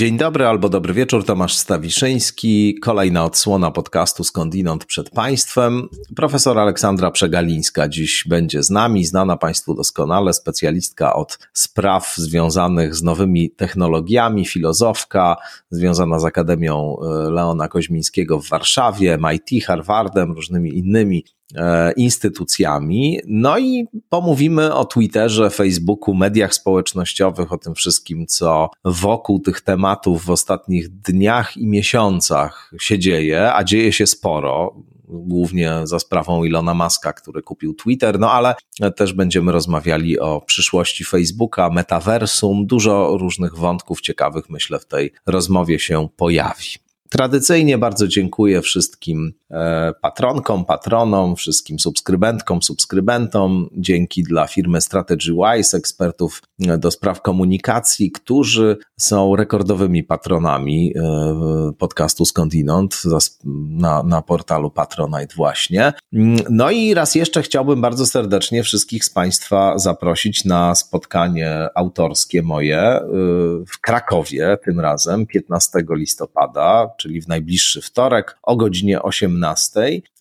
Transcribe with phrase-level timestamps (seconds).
[0.00, 2.78] Dzień dobry albo dobry wieczór, Tomasz Stawiszyński.
[2.82, 5.88] Kolejna odsłona podcastu Skądinąd przed Państwem.
[6.16, 13.02] Profesor Aleksandra Przegalińska dziś będzie z nami, znana Państwu doskonale, specjalistka od spraw związanych z
[13.02, 15.36] nowymi technologiami, filozofka
[15.70, 21.24] związana z Akademią e, Leona Koźmińskiego w Warszawie, MIT, Harvardem, różnymi innymi
[21.56, 23.20] E, instytucjami.
[23.26, 30.24] No i pomówimy o Twitterze, Facebooku, mediach społecznościowych, o tym wszystkim, co wokół tych tematów
[30.24, 34.74] w ostatnich dniach i miesiącach się dzieje, a dzieje się sporo.
[35.12, 38.54] Głównie za sprawą Ilona Maska, który kupił Twitter, no ale
[38.96, 42.66] też będziemy rozmawiali o przyszłości Facebooka, metaversum.
[42.66, 46.68] Dużo różnych wątków ciekawych, myślę, w tej rozmowie się pojawi.
[47.08, 49.32] Tradycyjnie bardzo dziękuję wszystkim
[50.00, 53.68] patronkom, patronom, wszystkim subskrybentkom, subskrybentom.
[53.76, 61.72] Dzięki dla firmy Strategy Wise, ekspertów e, do spraw komunikacji, którzy są rekordowymi patronami e,
[61.78, 63.02] podcastu Skądinąd
[63.68, 65.92] na, na portalu Patronite właśnie.
[66.50, 73.00] No i raz jeszcze chciałbym bardzo serdecznie wszystkich z Państwa zaprosić na spotkanie autorskie moje
[73.66, 79.39] w Krakowie tym razem 15 listopada czyli w najbliższy wtorek o godzinie 18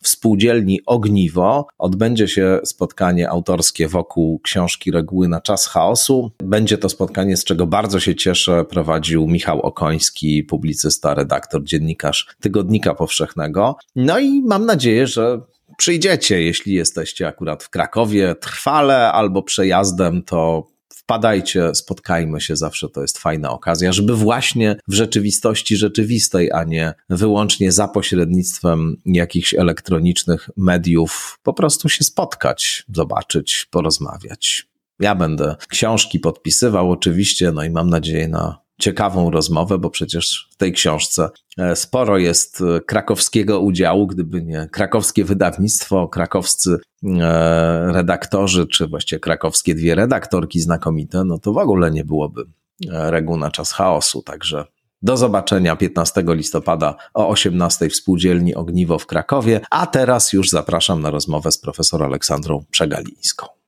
[0.02, 6.32] w spółdzielni Ogniwo odbędzie się spotkanie autorskie wokół książki Reguły na czas chaosu.
[6.44, 12.96] Będzie to spotkanie, z czego bardzo się cieszę, prowadził Michał Okoński, publicysta, redaktor, dziennikarz Tygodnika
[12.96, 13.76] Powszechnego.
[13.96, 15.42] No i mam nadzieję, że
[15.78, 20.68] przyjdziecie, jeśli jesteście akurat w Krakowie trwale albo przejazdem, to
[21.10, 26.94] wpadajcie, spotkajmy się, zawsze to jest fajna okazja, żeby właśnie w rzeczywistości rzeczywistej, a nie
[27.10, 34.68] wyłącznie za pośrednictwem jakichś elektronicznych mediów, po prostu się spotkać, zobaczyć, porozmawiać.
[35.00, 40.56] Ja będę książki podpisywał oczywiście, no i mam nadzieję na ciekawą rozmowę, bo przecież w
[40.56, 48.68] tej książce e, sporo jest e, krakowskiego udziału, gdyby nie krakowskie wydawnictwo, krakowscy e, redaktorzy,
[48.68, 52.44] czy właściwie krakowskie dwie redaktorki znakomite, no to w ogóle nie byłoby
[52.90, 54.22] reguł na czas chaosu.
[54.22, 54.66] Także
[55.02, 61.02] do zobaczenia 15 listopada o 18 w spółdzielni Ogniwo w Krakowie, a teraz już zapraszam
[61.02, 63.59] na rozmowę z profesor Aleksandrą Przegalińską.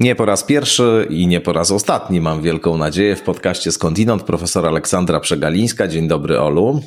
[0.00, 4.22] Nie po raz pierwszy i nie po raz ostatni, mam wielką nadzieję, w podcaście Skądinąd
[4.22, 5.88] profesor Aleksandra Przegalińska.
[5.88, 6.80] Dzień dobry, Olu.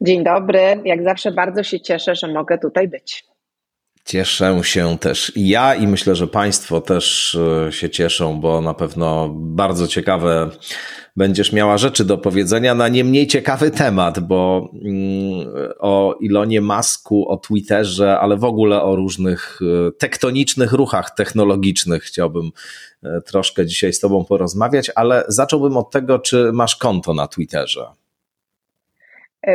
[0.00, 0.80] Dzień dobry.
[0.84, 3.24] Jak zawsze bardzo się cieszę, że mogę tutaj być.
[4.06, 7.34] Cieszę się też ja i myślę, że Państwo też
[7.68, 10.50] e, się cieszą, bo na pewno bardzo ciekawe
[11.16, 17.28] będziesz miała rzeczy do powiedzenia na nie mniej ciekawy temat, bo mm, o Ilonie Masku,
[17.28, 22.50] o Twitterze, ale w ogóle o różnych e, tektonicznych ruchach technologicznych chciałbym
[23.02, 27.86] e, troszkę dzisiaj z Tobą porozmawiać, ale zacząłbym od tego, czy masz konto na Twitterze.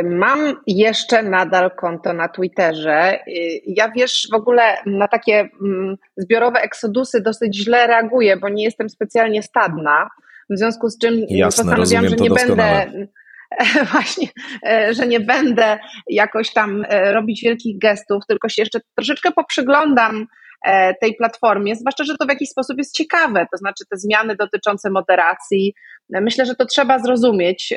[0.04, 3.18] Mam jeszcze nadal konto na Twitterze.
[3.66, 8.88] Ja wiesz, w ogóle na takie mm, zbiorowe eksodusy dosyć źle reaguję, bo nie jestem
[8.88, 10.08] specjalnie stadna.
[10.50, 12.86] W związku z czym Jasne, postanowiłam, że nie będę
[13.92, 14.28] właśnie,
[14.66, 15.78] e, że nie będę
[16.08, 20.26] jakoś tam e, robić wielkich gestów, tylko się jeszcze troszeczkę poprzyglądam
[21.00, 24.90] tej platformie, zwłaszcza, że to w jakiś sposób jest ciekawe, to znaczy te zmiany dotyczące
[24.90, 25.74] moderacji.
[26.10, 27.74] Myślę, że to trzeba zrozumieć,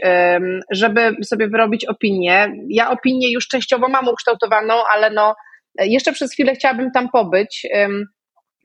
[0.72, 2.53] żeby sobie wyrobić opinię.
[2.69, 5.35] Ja opinię już częściowo mam ukształtowaną, ale no,
[5.79, 7.68] jeszcze przez chwilę chciałabym tam pobyć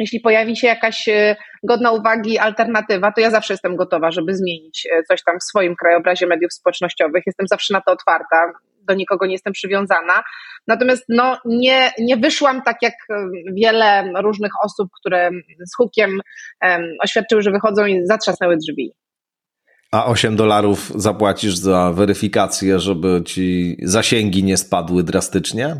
[0.01, 4.89] jeśli pojawi się jakaś e, godna uwagi alternatywa, to ja zawsze jestem gotowa, żeby zmienić
[4.93, 7.23] e, coś tam w swoim krajobrazie mediów społecznościowych.
[7.27, 8.53] Jestem zawsze na to otwarta,
[8.89, 10.23] do nikogo nie jestem przywiązana.
[10.67, 13.15] Natomiast no, nie, nie wyszłam tak jak e,
[13.53, 15.31] wiele różnych osób, które
[15.67, 16.21] z hukiem
[16.63, 18.93] um, oświadczyły, że wychodzą i zatrzasnęły drzwi.
[19.93, 25.77] A 8 dolarów zapłacisz za weryfikację, żeby ci zasięgi nie spadły drastycznie?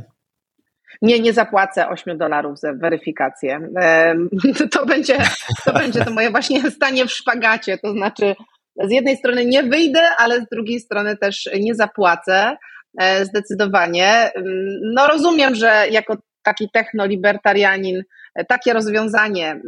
[1.03, 3.61] nie, nie zapłacę 8 dolarów za weryfikację.
[4.73, 5.19] To będzie,
[5.65, 8.37] to będzie to moje właśnie stanie w szpagacie, to znaczy
[8.85, 12.57] z jednej strony nie wyjdę, ale z drugiej strony też nie zapłacę
[13.23, 14.31] zdecydowanie.
[14.95, 18.03] No rozumiem, że jako taki technolibertarianin
[18.35, 19.61] e, takie rozwiązanie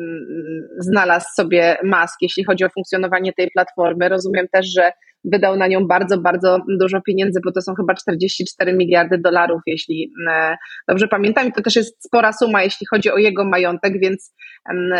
[0.79, 4.09] znalazł sobie Musk, jeśli chodzi o funkcjonowanie tej platformy.
[4.09, 4.93] Rozumiem też, że
[5.25, 10.13] wydał na nią bardzo, bardzo dużo pieniędzy, bo to są chyba 44 miliardy dolarów, jeśli
[10.31, 10.57] e,
[10.89, 11.49] dobrze pamiętam.
[11.49, 14.35] I to też jest spora suma, jeśli chodzi o jego majątek, więc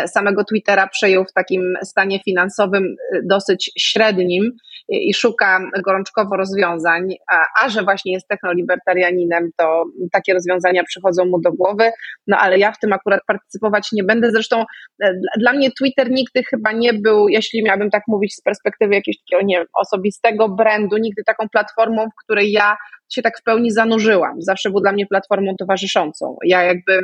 [0.07, 4.51] samego Twittera przejął w takim stanie finansowym e, dosyć średnim
[4.89, 11.41] i szuka gorączkowo rozwiązań, a, a że właśnie jest technolibertarianinem, to takie rozwiązania przychodzą mu
[11.41, 11.91] do głowy,
[12.27, 14.31] no ale ja w tym akurat partycypować nie będę.
[14.31, 14.65] Zresztą
[15.03, 19.17] e, dla mnie Twitter nigdy chyba nie był, jeśli miałabym tak mówić z perspektywy jakiegoś
[19.17, 19.67] takiego nie wiem,
[20.13, 22.77] osobistego brandu, nigdy taką platformą, w której ja
[23.09, 24.41] się tak w pełni zanurzyłam.
[24.41, 26.37] Zawsze był dla mnie platformą towarzyszącą.
[26.45, 26.99] Ja jakby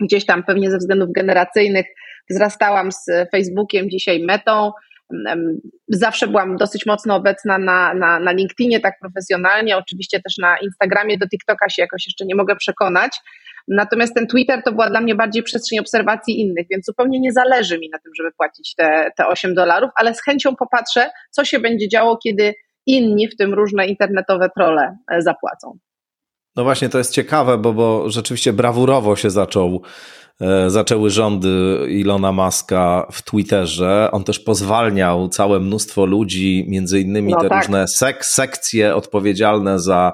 [0.00, 1.86] gdzieś tam pewnie ze względów generacyjnych
[2.30, 4.72] wzrastałam z Facebookiem, dzisiaj metą,
[5.88, 11.18] Zawsze byłam dosyć mocno obecna na, na, na LinkedInie, tak profesjonalnie, oczywiście też na Instagramie,
[11.18, 13.12] do TikToka się jakoś jeszcze nie mogę przekonać.
[13.68, 17.78] Natomiast ten Twitter to była dla mnie bardziej przestrzeń obserwacji innych, więc zupełnie nie zależy
[17.78, 21.60] mi na tym, żeby płacić te, te 8 dolarów, ale z chęcią popatrzę, co się
[21.60, 22.54] będzie działo, kiedy
[22.86, 25.78] inni, w tym różne internetowe trole, e, zapłacą.
[26.56, 29.82] No właśnie, to jest ciekawe, bo, bo rzeczywiście brawurowo się zaczął
[30.66, 34.08] zaczęły rządy Ilona Maska w Twitterze.
[34.12, 37.58] On też pozwalniał całe mnóstwo ludzi, między innymi no te tak.
[37.58, 40.12] różne sek sekcje odpowiedzialne za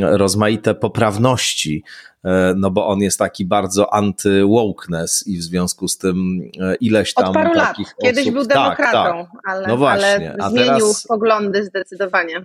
[0.00, 1.84] rozmaite poprawności,
[2.24, 7.14] e, no bo on jest taki bardzo anty-wokeness i w związku z tym e, ileś
[7.14, 7.96] tam Od paru takich lat.
[8.02, 8.34] Kiedyś osób...
[8.34, 9.42] był demokratą, tak, tak.
[9.44, 10.36] Ale, no właśnie.
[10.38, 11.06] ale zmienił teraz...
[11.06, 12.44] poglądy zdecydowanie.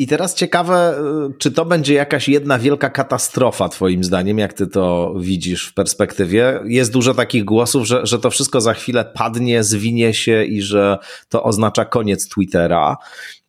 [0.00, 0.98] I teraz ciekawe,
[1.30, 5.74] y, czy to będzie jakaś jedna wielka katastrofa, Twoim zdaniem, jak Ty to widzisz w
[5.74, 6.60] perspektywie?
[6.64, 10.98] Jest dużo takich głosów, że, że to wszystko za chwilę padnie, zwinie się i że
[11.28, 12.96] to oznacza koniec Twittera.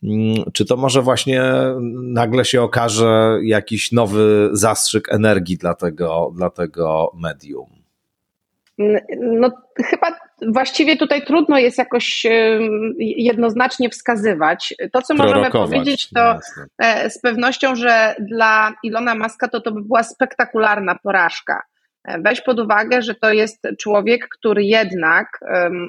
[0.04, 1.44] Mm, czy to może właśnie
[2.04, 7.81] nagle się okaże jakiś nowy zastrzyk energii dla tego, dla tego medium?
[9.20, 9.52] No,
[9.86, 10.08] chyba
[10.48, 12.26] właściwie tutaj trudno jest jakoś
[12.98, 14.74] jednoznacznie wskazywać.
[14.94, 16.40] To, co możemy powiedzieć, to
[16.84, 21.62] e, z pewnością, że dla Ilona Maska to, to by była spektakularna porażka.
[22.08, 25.28] E, weź pod uwagę, że to jest człowiek, który jednak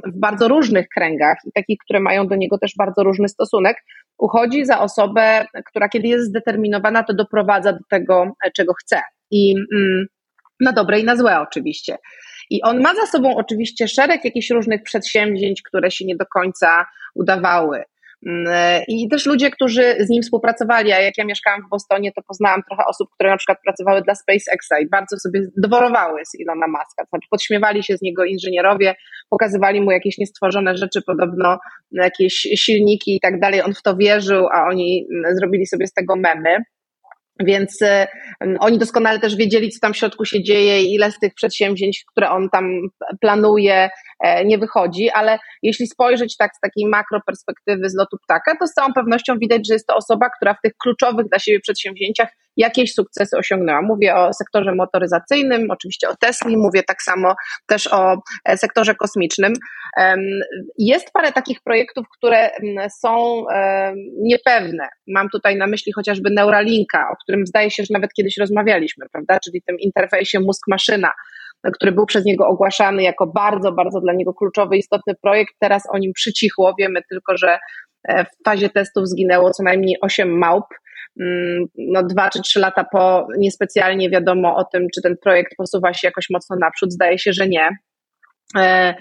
[0.06, 3.76] w bardzo różnych kręgach i takich, które mają do niego też bardzo różny stosunek,
[4.18, 9.02] uchodzi za osobę, która kiedy jest zdeterminowana, to doprowadza do tego, e, czego chce.
[9.30, 10.06] I mm,
[10.60, 11.96] na dobre i na złe oczywiście.
[12.52, 16.86] I on ma za sobą oczywiście szereg jakichś różnych przedsięwzięć, które się nie do końca
[17.14, 17.82] udawały.
[18.26, 22.22] Mm, I też ludzie, którzy z nim współpracowali, a jak ja mieszkałam w Bostonie, to
[22.22, 26.66] poznałam trochę osób, które na przykład pracowały dla SpaceXa i bardzo sobie doworowały z Ilona
[26.66, 27.04] Muska.
[27.04, 28.94] To znaczy podśmiewali się z niego inżynierowie,
[29.30, 31.58] pokazywali mu jakieś niestworzone rzeczy, podobno
[31.92, 33.62] jakieś silniki i tak dalej.
[33.62, 36.56] On w to wierzył, a oni mm, zrobili sobie z tego memy.
[37.44, 38.06] Więc y,
[38.60, 42.04] oni doskonale też wiedzieli, co tam w środku się dzieje i ile z tych przedsięwzięć,
[42.10, 42.64] które on tam
[43.20, 43.90] planuje,
[44.20, 48.72] e, nie wychodzi, ale jeśli spojrzeć tak z takiej makroperspektywy z lotu ptaka, to z
[48.72, 52.94] całą pewnością widać, że jest to osoba, która w tych kluczowych dla siebie przedsięwzięciach jakieś
[52.94, 53.82] sukcesy osiągnęła.
[53.82, 57.34] Mówię o sektorze motoryzacyjnym, oczywiście o Tesli, mówię tak samo
[57.66, 59.52] też o e, sektorze kosmicznym.
[60.78, 62.50] Jest parę takich projektów, które
[63.00, 63.44] są
[64.22, 64.88] niepewne.
[65.06, 69.38] Mam tutaj na myśli chociażby Neuralinka, o którym zdaje się, że nawet kiedyś rozmawialiśmy, prawda?
[69.44, 71.10] Czyli tym interfejsie mózg-maszyna
[71.70, 75.54] który był przez niego ogłaszany jako bardzo, bardzo dla niego kluczowy, istotny projekt.
[75.60, 76.74] Teraz o nim przycichło.
[76.78, 77.58] Wiemy tylko, że
[78.08, 80.64] e, w fazie testów zginęło co najmniej 8 małp.
[81.20, 85.94] Mm, no, dwa czy trzy lata po niespecjalnie wiadomo o tym, czy ten projekt posuwa
[85.94, 86.92] się jakoś mocno naprzód.
[86.92, 87.68] Zdaje się, że nie.
[88.56, 88.94] E,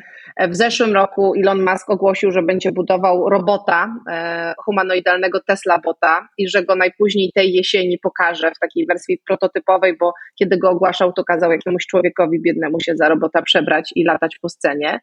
[0.50, 6.50] w zeszłym roku Elon Musk ogłosił, że będzie budował robota, e, humanoidalnego Tesla bota i
[6.50, 11.24] że go najpóźniej tej jesieni pokaże w takiej wersji prototypowej, bo kiedy go ogłaszał, to
[11.24, 15.00] kazał jakiemuś człowiekowi biednemu się za robota przebrać i latać po scenie.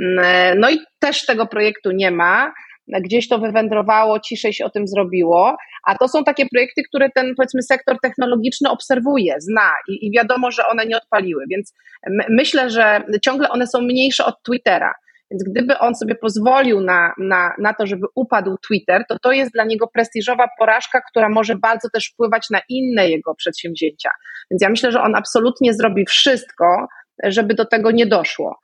[0.00, 2.52] Mm, e, no i też tego projektu nie ma
[2.88, 7.34] gdzieś to wywędrowało, ciszej się o tym zrobiło, a to są takie projekty, które ten
[7.36, 11.74] powiedzmy sektor technologiczny obserwuje, zna i, i wiadomo, że one nie odpaliły, więc
[12.10, 14.94] my, myślę, że ciągle one są mniejsze od Twittera.
[15.30, 19.52] Więc gdyby on sobie pozwolił na, na, na to, żeby upadł Twitter, to to jest
[19.52, 24.10] dla niego prestiżowa porażka, która może bardzo też wpływać na inne jego przedsięwzięcia.
[24.50, 26.86] Więc ja myślę, że on absolutnie zrobi wszystko,
[27.24, 28.58] żeby do tego nie doszło.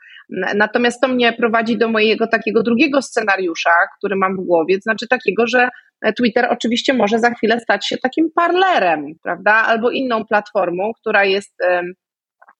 [0.54, 5.46] Natomiast to mnie prowadzi do mojego takiego drugiego scenariusza, który mam w głowie, znaczy takiego,
[5.46, 5.68] że
[6.16, 11.54] Twitter oczywiście może za chwilę stać się takim parlerem, prawda, albo inną platformą, która jest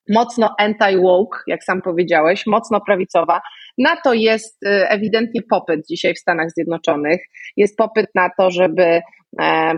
[0.09, 3.41] mocno anti-woke, jak sam powiedziałeś, mocno prawicowa.
[3.77, 7.21] Na to jest ewidentnie popyt dzisiaj w Stanach Zjednoczonych.
[7.57, 9.01] Jest popyt na to, żeby e,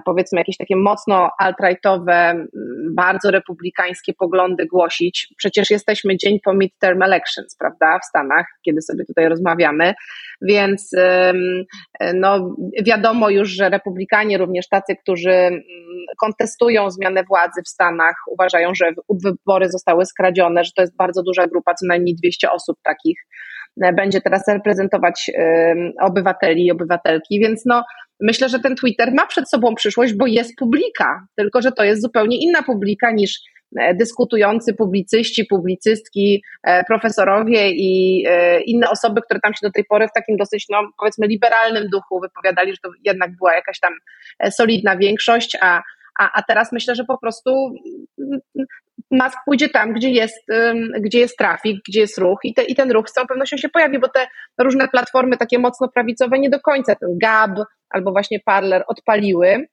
[0.05, 2.45] powiedzmy jakieś takie mocno alt-rightowe,
[2.95, 5.27] bardzo republikańskie poglądy głosić.
[5.37, 9.93] Przecież jesteśmy dzień po midterm elections, prawda, w Stanach, kiedy sobie tutaj rozmawiamy,
[10.41, 10.91] więc
[12.13, 12.55] no,
[12.85, 15.63] wiadomo już, że republikanie, również tacy, którzy
[16.19, 18.91] kontestują zmianę władzy w Stanach, uważają, że
[19.23, 23.19] wybory zostały skradzione, że to jest bardzo duża grupa, co najmniej 200 osób takich
[23.83, 25.31] e, będzie teraz reprezentować
[26.01, 27.83] obywateli i obywatelki, więc no
[28.23, 32.01] myślę, że ten Twitter ma przed sobą przyszłość, bo jest publika, tylko że to jest
[32.01, 33.39] zupełnie inna publika niż
[33.79, 38.23] e, dyskutujący publicyści, publicystki, e, profesorowie i
[38.65, 42.19] inne osoby, które tam się do tej pory w takim dosyć, no powiedzmy, liberalnym duchu
[42.19, 43.93] wypowiadali, że to jednak była jakaś tam
[44.51, 45.81] solidna większość, a
[46.19, 47.75] a, a teraz myślę, że po prostu
[49.11, 50.45] Musk pójdzie tam, gdzie jest,
[50.99, 53.69] gdzie jest trafik, gdzie jest ruch i, te, i ten ruch z całą pewnością się
[53.69, 54.27] pojawi, bo te
[54.59, 57.51] różne platformy takie mocno prawicowe nie do końca ten Gab
[57.89, 59.67] albo właśnie Parler odpaliły,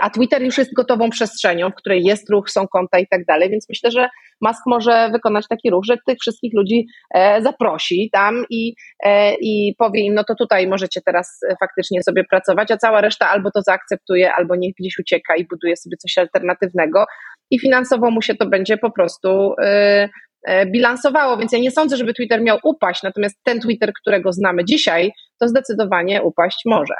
[0.00, 3.50] a Twitter już jest gotową przestrzenią, w której jest ruch, są konta i tak dalej,
[3.50, 4.08] więc myślę, że
[4.40, 9.74] Musk może wykonać taki ruch, że tych wszystkich ludzi e, zaprosi tam i, e, i
[9.78, 13.50] powie im, no to tutaj możecie teraz e, faktycznie sobie pracować, a cała reszta albo
[13.50, 17.04] to zaakceptuje, albo niech gdzieś ucieka i buduje sobie coś alternatywnego
[17.50, 19.54] i finansowo mu się to będzie po prostu
[20.66, 25.12] bilansowało, więc ja nie sądzę, żeby Twitter miał upaść, natomiast ten Twitter, którego znamy dzisiaj,
[25.40, 26.94] to zdecydowanie upaść może.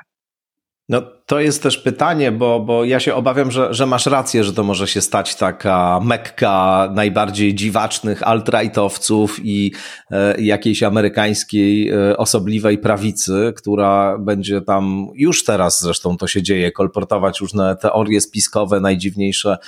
[0.90, 4.52] No to jest też pytanie, bo, bo ja się obawiam, że, że masz rację, że
[4.52, 9.72] to może się stać taka mekka najbardziej dziwacznych alt-rightowców i
[10.10, 16.72] e, jakiejś amerykańskiej e, osobliwej prawicy, która będzie tam już teraz zresztą to się dzieje,
[16.72, 19.58] kolportować różne teorie spiskowe, najdziwniejsze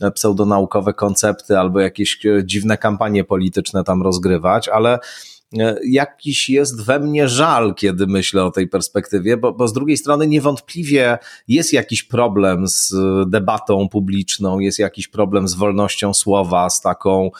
[0.00, 4.98] e, pseudonaukowe koncepty albo jakieś e, dziwne kampanie polityczne tam rozgrywać, ale
[5.84, 10.26] jakiś jest we mnie żal, kiedy myślę o tej perspektywie, bo, bo z drugiej strony
[10.26, 11.18] niewątpliwie
[11.48, 12.94] jest jakiś problem z
[13.26, 17.30] debatą publiczną, jest jakiś problem z wolnością słowa, z taką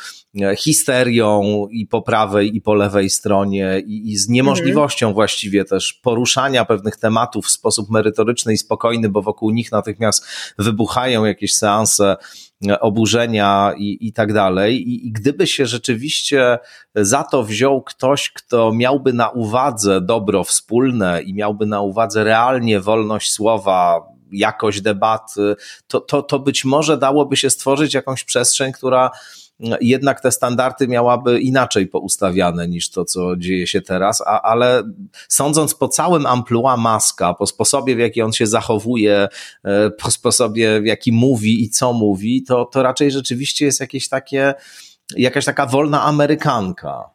[0.40, 5.14] e, histerią i po prawej, i po lewej stronie, i, i z niemożliwością mhm.
[5.14, 10.26] właściwie też poruszania pewnych tematów w sposób merytoryczny i spokojny, bo wokół nich natychmiast
[10.59, 12.16] wybuchają jakieś seanse
[12.81, 14.88] oburzenia i, i tak dalej.
[14.88, 16.59] I, I gdyby się rzeczywiście
[16.95, 22.81] za to wziął ktoś, kto miałby na uwadze dobro wspólne i miałby na uwadze realnie
[22.81, 24.00] wolność słowa,
[24.33, 29.11] jakość debaty, to, to, to być może dałoby się stworzyć jakąś przestrzeń, która
[29.81, 34.83] jednak te standardy miałaby inaczej poustawiane niż to, co dzieje się teraz, a, ale
[35.28, 39.28] sądząc po całym amplua Maska, po sposobie, w jaki on się zachowuje,
[39.64, 44.09] e, po sposobie, w jaki mówi i co mówi, to, to raczej rzeczywiście jest jakieś
[44.09, 44.54] takie,
[45.16, 47.11] jakaś taka wolna Amerykanka.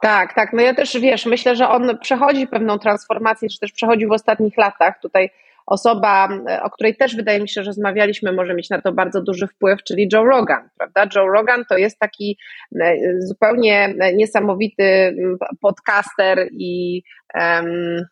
[0.00, 0.52] Tak, tak.
[0.52, 4.56] No ja też wiesz, myślę, że on przechodzi pewną transformację, czy też przechodzi w ostatnich
[4.56, 5.00] latach.
[5.02, 5.30] Tutaj
[5.72, 6.28] osoba,
[6.62, 9.82] o której też wydaje mi się, że rozmawialiśmy, może mieć na to bardzo duży wpływ,
[9.82, 11.06] czyli Joe Rogan, prawda?
[11.16, 12.38] Joe Rogan to jest taki
[12.80, 15.16] e, zupełnie niesamowity
[15.60, 17.02] podcaster i
[17.34, 18.04] um,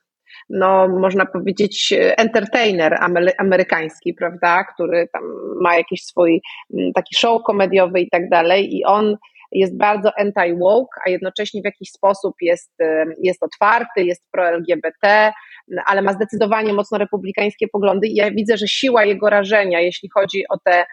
[0.51, 2.99] no, można powiedzieć, entertainer
[3.39, 5.23] amerykański, prawda, który tam
[5.61, 6.41] ma jakiś swój
[6.95, 9.17] taki show komediowy i tak dalej i on
[9.53, 12.73] jest bardzo anti-woke, a jednocześnie w jakiś sposób jest,
[13.23, 15.33] jest otwarty, jest pro-LGBT,
[15.87, 20.43] ale ma zdecydowanie mocno republikańskie poglądy i ja widzę, że siła jego rażenia, jeśli chodzi
[20.51, 20.85] o te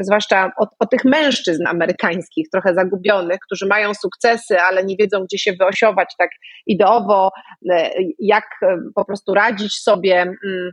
[0.00, 5.38] zwłaszcza o, o, tych mężczyzn amerykańskich, trochę zagubionych, którzy mają sukcesy, ale nie wiedzą, gdzie
[5.38, 6.30] się wyosiować tak
[6.66, 7.30] ideowo,
[8.18, 8.44] jak
[8.94, 10.70] po prostu radzić sobie mm,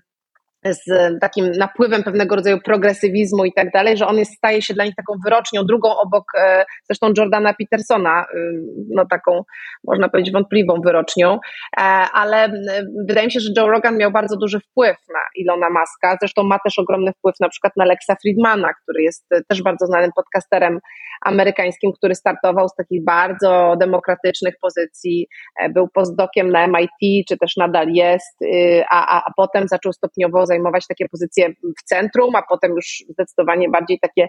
[0.66, 4.86] z takim napływem pewnego rodzaju progresywizmu i tak dalej, że on jest, staje się dla
[4.86, 9.44] nich taką wyrocznią, drugą obok e, zresztą Jordana Petersona, y, no taką
[9.84, 11.40] można powiedzieć wątpliwą wyrocznią,
[11.78, 11.82] e,
[12.14, 12.52] ale
[13.08, 16.60] wydaje mi się, że Joe Rogan miał bardzo duży wpływ na Ilona Maska, zresztą ma
[16.60, 20.80] też ogromny wpływ na przykład na Lexa Friedmana, który jest e, też bardzo znanym podcasterem
[21.22, 25.28] amerykańskim, który startował z takich bardzo demokratycznych pozycji,
[25.70, 30.46] był postdokiem na MIT, czy też nadal jest, y, a, a, a potem zaczął stopniowo
[30.48, 34.28] zajmować takie pozycje w centrum, a potem już zdecydowanie bardziej takie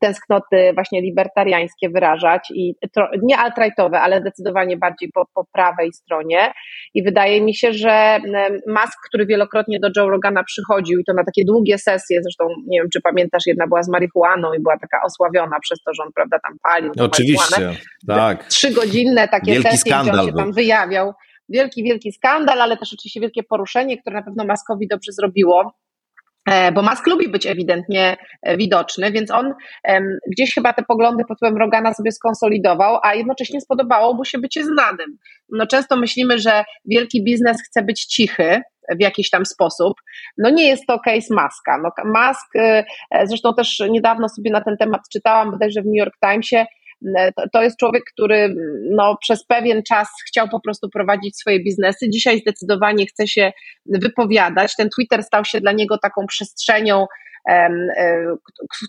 [0.00, 2.74] tęsknoty właśnie libertariańskie wyrażać i
[3.22, 6.52] nie alt-rightowe, ale zdecydowanie bardziej po, po prawej stronie
[6.94, 8.18] i wydaje mi się, że
[8.66, 12.80] Musk, który wielokrotnie do Joe Rogana przychodził i to na takie długie sesje, zresztą nie
[12.80, 16.10] wiem, czy pamiętasz, jedna była z marihuaną i była taka osławiona przez to, że on
[16.14, 16.92] prawda tam palił.
[17.00, 17.76] Oczywiście,
[18.08, 18.44] tak.
[18.44, 21.12] Trzygodzinne takie Wielki sesje, gdzie on się tam wyjawiał
[21.50, 25.74] wielki, wielki skandal, ale też oczywiście wielkie poruszenie, które na pewno Maskowi dobrze zrobiło
[26.46, 29.54] e, bo Musk lubi być ewidentnie e, widoczny, więc on
[30.32, 34.64] gdzieś chyba te poglądy pod wpływem Rogana sobie skonsolidował, a jednocześnie spodobało mu się bycie
[34.64, 35.18] znanym.
[35.52, 38.62] No często myślimy, że wielki biznes chce być cichy,
[38.98, 39.94] w jakiś tam sposób.
[40.38, 41.78] No nie jest to case Maska.
[41.82, 42.52] No, Musk,
[43.24, 46.66] zresztą też niedawno sobie na ten temat czytałam, bodajże w New York Timesie,
[47.52, 48.54] to jest człowiek, który
[48.90, 52.10] no, przez pewien czas chciał po prostu prowadzić swoje biznesy.
[52.10, 53.52] Dzisiaj zdecydowanie chce się
[53.86, 54.76] wypowiadać.
[54.76, 57.29] Ten Twitter stał się dla niego taką przestrzenią, E,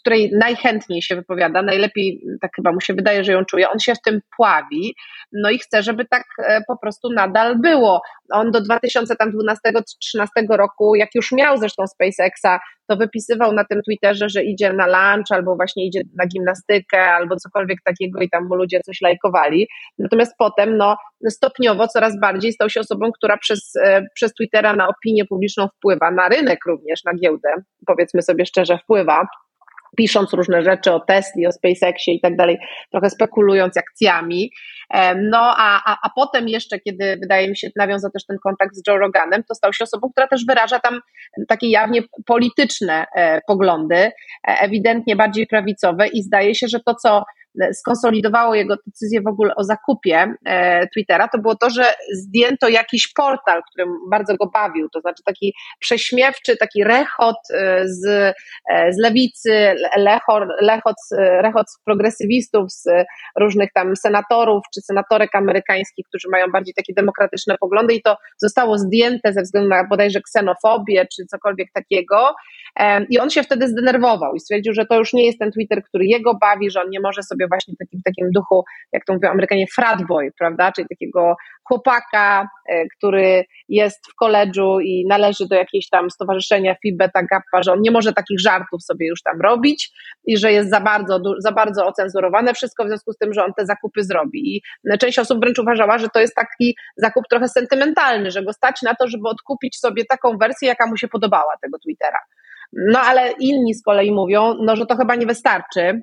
[0.01, 3.95] której najchętniej się wypowiada, najlepiej, tak chyba mu się wydaje, że ją czuje, on się
[3.95, 4.95] w tym pławi,
[5.31, 8.01] no i chce, żeby tak e, po prostu nadal było.
[8.31, 12.59] On do 2012-2013 roku, jak już miał zresztą SpaceXa,
[12.91, 17.35] to wypisywał na tym Twitterze, że idzie na lunch, albo właśnie idzie na gimnastykę, albo
[17.35, 19.67] cokolwiek takiego i tam mu ludzie coś lajkowali.
[19.99, 20.97] Natomiast potem, no,
[21.29, 26.11] stopniowo coraz bardziej stał się osobą, która przez, e, przez Twittera na opinię publiczną wpływa,
[26.11, 27.49] na rynek również, na giełdę,
[27.85, 29.27] powiedzmy sobie szczerze, wpływa
[29.97, 32.57] pisząc różne rzeczy o Tesli, o SpaceXie i tak dalej,
[32.91, 34.51] trochę spekulując akcjami.
[35.15, 38.81] No a, a, a potem jeszcze, kiedy wydaje mi się nawiązał też ten kontakt z
[38.87, 40.99] Joe Roganem, to stał się osobą, która też wyraża tam
[41.47, 44.11] takie jawnie polityczne e, poglądy, e,
[44.43, 47.23] ewidentnie bardziej prawicowe i zdaje się, że to, co
[47.73, 53.13] skonsolidowało jego decyzję w ogóle o zakupie e, Twittera, to było to, że zdjęto jakiś
[53.13, 58.05] portal, który bardzo go bawił, to znaczy taki prześmiewczy, taki rechot e, z,
[58.71, 60.95] e, z lewicy, lechor, lechot,
[61.41, 62.83] rechot z progresywistów, z
[63.39, 68.77] różnych tam senatorów czy senatorek amerykańskich, którzy mają bardziej takie demokratyczne poglądy i to zostało
[68.77, 72.35] zdjęte ze względu na bodajże ksenofobię czy cokolwiek takiego
[73.09, 76.05] i on się wtedy zdenerwował i stwierdził, że to już nie jest ten Twitter, który
[76.05, 79.29] jego bawi, że on nie może sobie właśnie w takim, takim duchu, jak to mówią
[79.29, 85.89] Amerykanie, fratboy, prawda, czyli takiego chłopaka, e, który jest w koledżu i należy do jakiejś
[85.89, 89.91] tam stowarzyszenia Phi Beta Kappa, że on nie może takich żartów sobie już tam robić
[90.25, 93.53] i że jest za bardzo, za bardzo ocenzurowane wszystko w związku z tym, że on
[93.53, 94.55] te zakupy zrobi.
[94.55, 94.61] I
[94.99, 98.95] część osób wręcz uważała, że to jest taki zakup trochę sentymentalny, że go stać na
[98.95, 102.19] to, żeby odkupić sobie taką wersję, jaka mu się podobała tego Twittera.
[102.73, 106.01] No ale inni z kolei mówią, no, że to chyba nie wystarczy,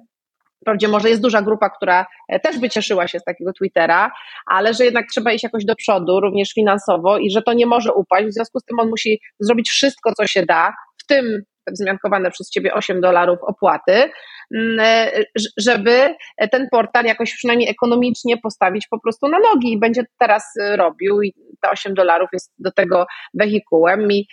[0.60, 4.10] Wprawdzie może jest duża grupa, która e, też by cieszyła się z takiego Twittera,
[4.46, 7.92] ale że jednak trzeba iść jakoś do przodu, również finansowo i że to nie może
[7.92, 8.26] upaść.
[8.28, 10.72] W związku z tym on musi zrobić wszystko, co się da,
[11.08, 14.10] tym wzmiankowane przez Ciebie 8 dolarów opłaty,
[14.54, 14.86] mm,
[15.56, 16.14] żeby
[16.50, 19.72] ten portal jakoś przynajmniej ekonomicznie postawić po prostu na nogi.
[19.72, 24.12] I będzie teraz e, robił i te 8 dolarów jest do tego wehikułem.
[24.12, 24.26] I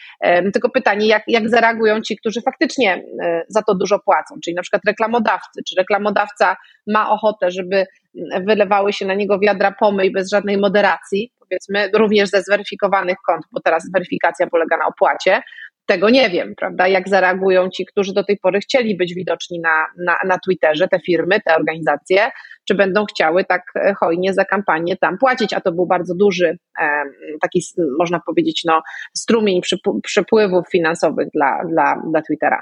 [0.53, 4.61] tylko pytanie, jak, jak zareagują ci, którzy faktycznie e, za to dużo płacą, czyli na
[4.61, 6.55] przykład reklamodawcy, czy reklamodawca
[6.87, 7.85] ma ochotę, żeby
[8.47, 13.61] wylewały się na niego wiadra pomyj bez żadnej moderacji, powiedzmy, również ze zweryfikowanych kont, bo
[13.61, 15.41] teraz weryfikacja polega na opłacie,
[15.85, 16.87] tego nie wiem, prawda?
[16.87, 20.99] Jak zareagują ci, którzy do tej pory chcieli być widoczni na, na, na Twitterze, te
[20.99, 22.29] firmy, te organizacje,
[22.67, 26.57] czy będą chciały tak e, hojnie za kampanię tam płacić, a to był bardzo duży,
[27.41, 27.61] taki,
[27.99, 28.81] można powiedzieć, no,
[29.17, 29.61] strumień
[30.03, 32.61] przepływów finansowych dla, dla, dla Twittera.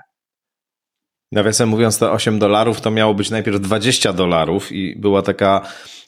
[1.32, 5.62] Nawiasem mówiąc, te 8 dolarów to miało być najpierw 20 dolarów i była taka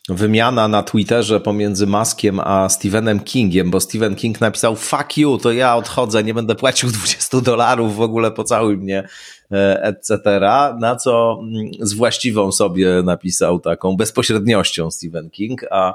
[0.09, 5.51] wymiana na Twitterze pomiędzy Maskiem a Stephenem Kingiem, bo Stephen King napisał fuck you, to
[5.51, 9.07] ja odchodzę, nie będę płacił 20 dolarów, w ogóle pocałuj mnie,
[9.51, 10.19] e, etc.
[10.79, 15.93] Na co mm, z właściwą sobie napisał taką bezpośredniością Stephen King, a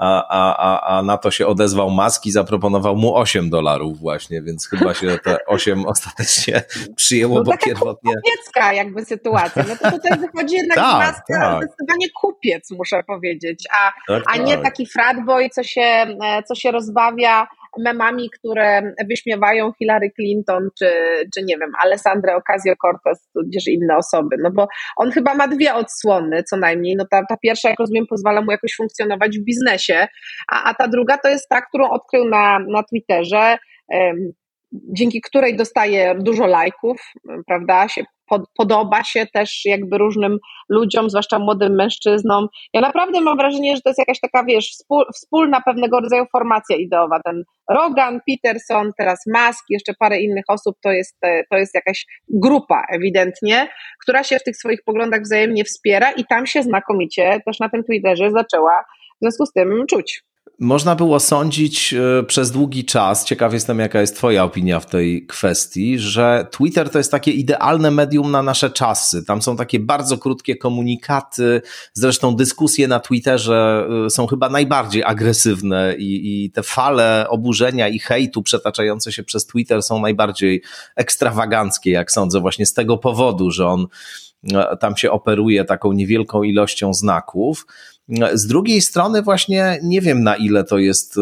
[0.00, 4.68] a, a, a na to się odezwał Musk i zaproponował mu 8 dolarów właśnie, więc
[4.68, 6.62] chyba się te 8 ostatecznie
[6.96, 8.12] przyjęło, no, bo pierwotnie...
[8.14, 11.64] kupiecka jakby sytuacja, no to tutaj wychodzi jednak tak, Musk tak.
[11.64, 14.64] zdecydowanie kupiec, muszę powiedzieć, a, tak, a nie tak.
[14.64, 16.06] taki fratboy, co się,
[16.46, 17.46] co się rozbawia
[17.78, 20.90] memami, które wyśmiewają Hillary Clinton, czy,
[21.34, 26.42] czy nie wiem, Alessandra Ocasio-Cortez, tudzież inne osoby, no bo on chyba ma dwie odsłony
[26.42, 30.08] co najmniej, no ta, ta pierwsza, jak rozumiem, pozwala mu jakoś funkcjonować w biznesie,
[30.52, 33.58] a, a ta druga to jest ta, którą odkrył na, na Twitterze,
[34.72, 37.12] dzięki której dostaje dużo lajków,
[37.46, 42.48] prawda, się pod, podoba się też jakby różnym ludziom, zwłaszcza młodym mężczyznom.
[42.74, 46.76] Ja naprawdę mam wrażenie, że to jest jakaś taka, wiesz, wspól, wspólna pewnego rodzaju formacja
[46.76, 47.20] ideowa.
[47.24, 51.18] Ten Rogan, Peterson, teraz Musk, jeszcze parę innych osób, to jest,
[51.50, 53.68] to jest jakaś grupa ewidentnie,
[54.02, 57.84] która się w tych swoich poglądach wzajemnie wspiera i tam się znakomicie też na tym
[57.84, 58.84] Twitterze zaczęła
[59.20, 60.22] w związku z tym czuć.
[60.62, 65.26] Można było sądzić e, przez długi czas, ciekaw jestem jaka jest Twoja opinia w tej
[65.26, 69.24] kwestii, że Twitter to jest takie idealne medium na nasze czasy.
[69.24, 75.94] Tam są takie bardzo krótkie komunikaty, zresztą dyskusje na Twitterze e, są chyba najbardziej agresywne
[75.98, 80.62] i, i te fale oburzenia i hejtu przetaczające się przez Twitter są najbardziej
[80.96, 83.86] ekstrawaganckie, jak sądzę, właśnie z tego powodu, że on
[84.52, 87.66] e, tam się operuje taką niewielką ilością znaków.
[88.32, 91.16] Z drugiej strony właśnie nie wiem na ile to jest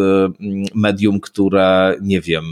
[0.74, 2.44] medium, które nie wiem,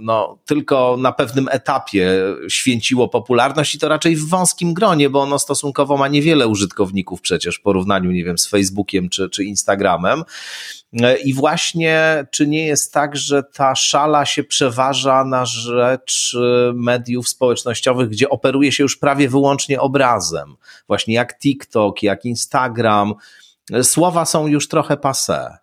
[0.00, 2.10] no tylko na pewnym etapie
[2.48, 7.56] święciło popularność i to raczej w wąskim gronie, bo ono stosunkowo ma niewiele użytkowników przecież
[7.56, 10.22] w porównaniu, nie wiem, z Facebookiem czy, czy Instagramem.
[11.24, 17.28] I właśnie, czy nie jest tak, że ta szala się przeważa na rzecz y, mediów
[17.28, 20.56] społecznościowych, gdzie operuje się już prawie wyłącznie obrazem?
[20.86, 23.14] Właśnie jak TikTok, jak Instagram.
[23.82, 25.56] Słowa są już trochę passé.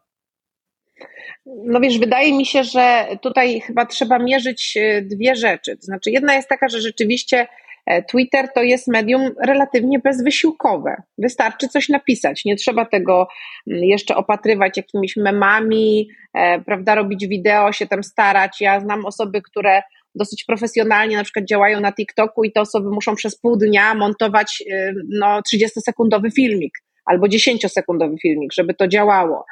[1.46, 5.78] No wiesz, wydaje mi się, że tutaj chyba trzeba mierzyć y, dwie rzeczy.
[5.78, 7.48] To znaczy, jedna jest taka, że rzeczywiście
[7.86, 11.02] E, Twitter to jest medium relatywnie bezwysiłkowe.
[11.18, 12.46] Wystarczy coś napisać.
[12.46, 13.28] Nie trzeba tego
[13.68, 18.62] mm, jeszcze opatrywać jakimiś memami, e, prawda, robić wideo, się tam starać.
[18.62, 19.82] Ja znam osoby, które
[20.16, 24.64] dosyć profesjonalnie na przykład działają na TikToku i te osoby muszą przez pół dnia montować
[25.10, 26.72] no, 30-sekundowy filmik
[27.06, 29.46] albo 10-sekundowy filmik, żeby to działało.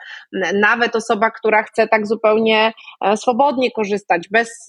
[0.53, 2.73] Nawet osoba, która chce tak zupełnie
[3.05, 4.67] e, swobodnie korzystać, bez,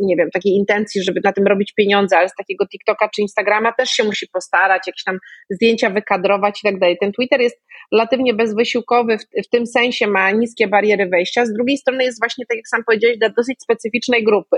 [0.00, 3.72] nie wiem, takiej intencji, żeby na tym robić pieniądze, ale z takiego TikToka czy Instagrama
[3.72, 5.18] też się musi postarać, jakieś tam
[5.50, 6.96] zdjęcia wykadrować i tak dalej.
[7.00, 7.56] Ten Twitter jest
[7.92, 11.46] relatywnie bezwysiłkowy, w, w tym sensie ma niskie bariery wejścia.
[11.46, 14.56] Z drugiej strony jest właśnie, tak jak sam powiedziałeś, dla dosyć specyficznej grupy,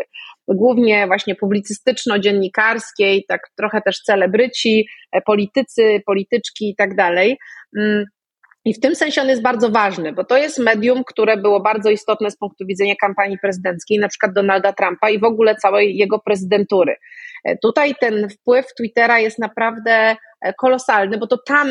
[0.49, 7.39] głównie właśnie publicystyczno-dziennikarskiej, tak trochę też celebryci, e, politycy, polityczki i tak dalej.
[7.79, 8.05] Mm,
[8.65, 11.91] I w tym sensie on jest bardzo ważny, bo to jest medium, które było bardzo
[11.91, 16.19] istotne z punktu widzenia kampanii prezydenckiej, na przykład Donalda Trumpa i w ogóle całej jego
[16.19, 16.97] prezydentury.
[17.45, 21.69] E, tutaj ten wpływ Twittera jest naprawdę e, kolosalny, bo to tam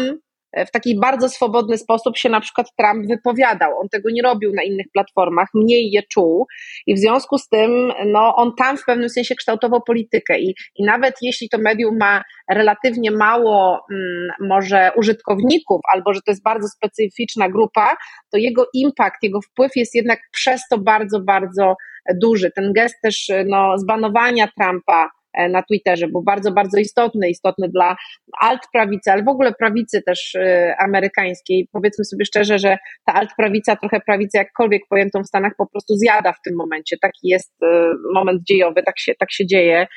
[0.68, 3.80] w taki bardzo swobodny sposób się na przykład Trump wypowiadał.
[3.80, 6.48] On tego nie robił na innych platformach, mniej je czuł
[6.88, 10.84] i w związku z tym no, on tam w pewnym sensie kształtował politykę i, i
[10.84, 16.68] nawet jeśli to medium ma relatywnie mało mm, może użytkowników albo że to jest bardzo
[16.68, 17.96] specyficzna grupa,
[18.32, 21.76] to jego impact, jego wpływ jest jednak przez to bardzo, bardzo
[22.22, 22.52] duży.
[22.52, 25.10] Ten gest też no, zbanowania Trumpa
[25.50, 27.96] na Twitterze był bardzo, bardzo istotny, istotny dla
[28.42, 31.68] alt-prawicy, ale w ogóle prawicy też e, amerykańskiej.
[31.72, 36.34] Powiedzmy sobie szczerze, że ta alt-prawica, trochę prawica jakkolwiek pojętą w Stanach, po prostu zjada
[36.34, 36.98] w tym momencie.
[37.02, 39.88] Taki jest e, moment dziejowy, tak się, tak się dzieje.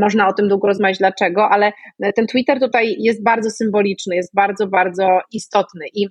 [0.00, 1.72] Można o tym długo rozmawiać dlaczego, ale
[2.14, 6.06] ten Twitter tutaj jest bardzo symboliczny, jest bardzo, bardzo istotny i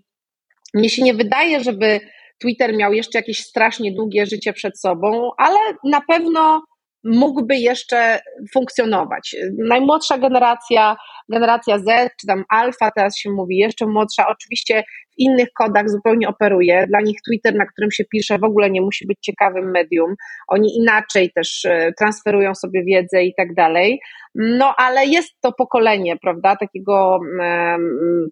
[0.74, 2.00] mnie się nie wydaje, żeby
[2.42, 6.62] Twitter miał jeszcze jakieś strasznie długie życie przed sobą, ale na pewno
[7.04, 8.20] mógłby jeszcze
[8.54, 9.36] funkcjonować.
[9.58, 10.96] Najmłodsza generacja,
[11.30, 16.28] generacja Z, czy tam alfa, teraz się mówi, jeszcze młodsza, oczywiście w innych kodach zupełnie
[16.28, 16.86] operuje.
[16.88, 20.16] Dla nich Twitter, na którym się pisze, w ogóle nie musi być ciekawym medium.
[20.48, 24.00] Oni inaczej też e, transferują sobie wiedzę i tak dalej.
[24.36, 27.20] No, ale jest to pokolenie, prawda, takiego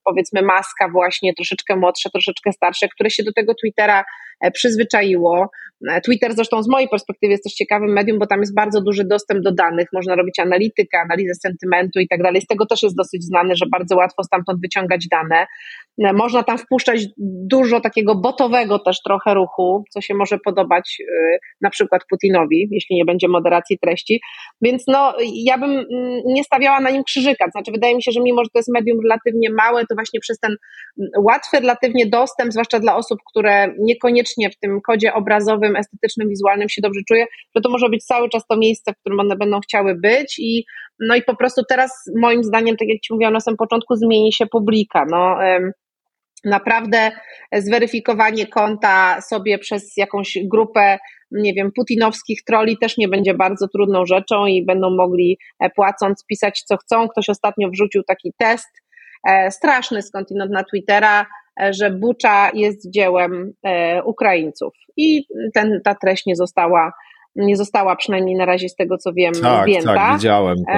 [0.03, 4.03] powiedzmy maska właśnie, troszeczkę młodsze, troszeczkę starsze, które się do tego Twittera
[4.41, 5.49] e, przyzwyczaiło.
[5.89, 9.03] E, Twitter zresztą z mojej perspektywy jest też ciekawym medium, bo tam jest bardzo duży
[9.03, 12.41] dostęp do danych, można robić analitykę, analizę sentymentu i tak dalej.
[12.41, 15.47] Z tego też jest dosyć znane, że bardzo łatwo stamtąd wyciągać dane.
[16.13, 17.05] Można tam wpuszczać
[17.47, 20.97] dużo takiego botowego też trochę ruchu, co się może podobać
[21.62, 24.21] na przykład Putinowi, jeśli nie będzie moderacji treści.
[24.62, 25.13] Więc no,
[25.45, 27.49] ja bym Mm, nie stawiała na nim krzyżyka.
[27.51, 30.39] Znaczy, wydaje mi się, że mimo, że to jest medium relatywnie małe, to właśnie przez
[30.39, 30.55] ten
[30.99, 36.69] mm, łatwy relatywnie dostęp, zwłaszcza dla osób, które niekoniecznie w tym kodzie obrazowym, estetycznym, wizualnym
[36.69, 39.60] się dobrze czuje, że to może być cały czas to miejsce, w którym one będą
[39.60, 40.65] chciały być i
[40.99, 44.34] no i po prostu teraz moim zdaniem, tak jak Ci mówiłam na samym początku, zmieni
[44.34, 45.05] się publika.
[45.10, 45.38] No,
[46.45, 47.12] naprawdę
[47.54, 50.97] zweryfikowanie konta sobie przez jakąś grupę,
[51.32, 56.25] nie wiem, putinowskich troli też nie będzie bardzo trudną rzeczą i będą mogli e, płacąc
[56.25, 57.08] pisać co chcą.
[57.08, 58.69] Ktoś ostatnio wrzucił taki test
[59.30, 61.25] e, straszny skądinąd na Twittera,
[61.62, 63.54] e, że Bucza jest dziełem
[64.06, 65.23] Ukraińców i
[65.54, 66.91] ten, ta treść nie została
[67.39, 69.67] nie została przynajmniej na razie z tego co wiem tak.
[69.86, 70.78] Tak, widziałem to.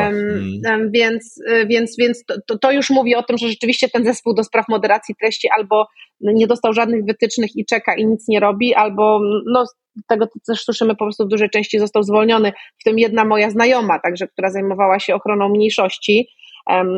[0.70, 1.36] Um, więc
[1.68, 5.16] więc, więc to, to, już mówi o tym, że rzeczywiście ten zespół do spraw moderacji
[5.16, 5.88] treści albo
[6.22, 9.66] nie dostał żadnych wytycznych i czeka i nic nie robi, albo no,
[10.08, 14.00] tego też słyszymy po prostu w dużej części został zwolniony, w tym jedna moja znajoma,
[14.00, 16.28] także, która zajmowała się ochroną mniejszości,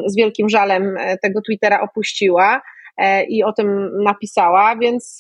[0.05, 2.61] z wielkim żalem e, tego Twittera opuściła
[2.97, 5.19] e, i o tym napisała, więc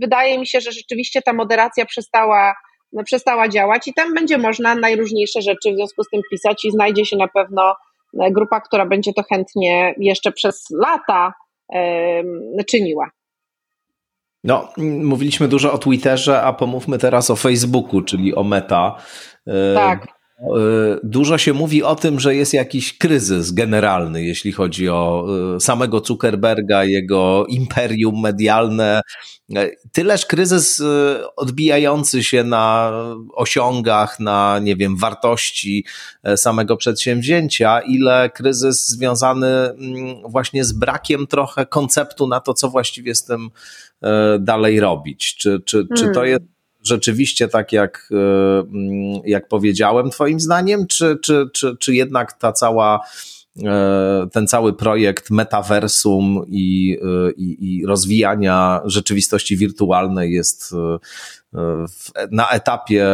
[0.00, 2.54] wydaje mi się, że rzeczywiście ta moderacja przestała
[3.02, 7.06] przestała działać i tam będzie można najróżniejsze rzeczy w związku z tym pisać i znajdzie
[7.06, 7.74] się na pewno
[8.20, 11.34] e, grupa, która będzie to chętnie jeszcze przez lata
[12.66, 13.10] czyniła.
[14.44, 18.96] No, mówiliśmy dużo o Twitterze, a pomówmy teraz o Facebooku, czyli o Meta.
[19.74, 20.06] Tak.
[21.02, 26.00] Dużo się mówi o tym, że jest jakiś kryzys generalny, jeśli chodzi o e, samego
[26.00, 29.00] Zuckerberga, jego imperium medialne.
[29.56, 30.82] E, tyleż kryzys
[31.36, 32.92] odbijający się na
[33.34, 35.84] osiągach, na nie wiem, wartości
[36.36, 43.14] samego przedsięwzięcia, ile kryzys związany mm, właśnie z brakiem trochę konceptu na to, co właściwie
[43.14, 43.50] z tym
[44.40, 45.36] dalej robić.
[45.36, 46.30] Czy, czy, czy to hmm.
[46.30, 46.53] jest
[46.84, 52.52] rzeczywiście tak, jak, e, mm, jak powiedziałem, Twoim zdaniem, czy, czy, czy, czy jednak ta
[52.52, 53.00] cała
[53.64, 60.74] e, ten cały projekt metaversum i, e, i, i rozwijania rzeczywistości wirtualnej jest
[62.30, 63.06] na etapie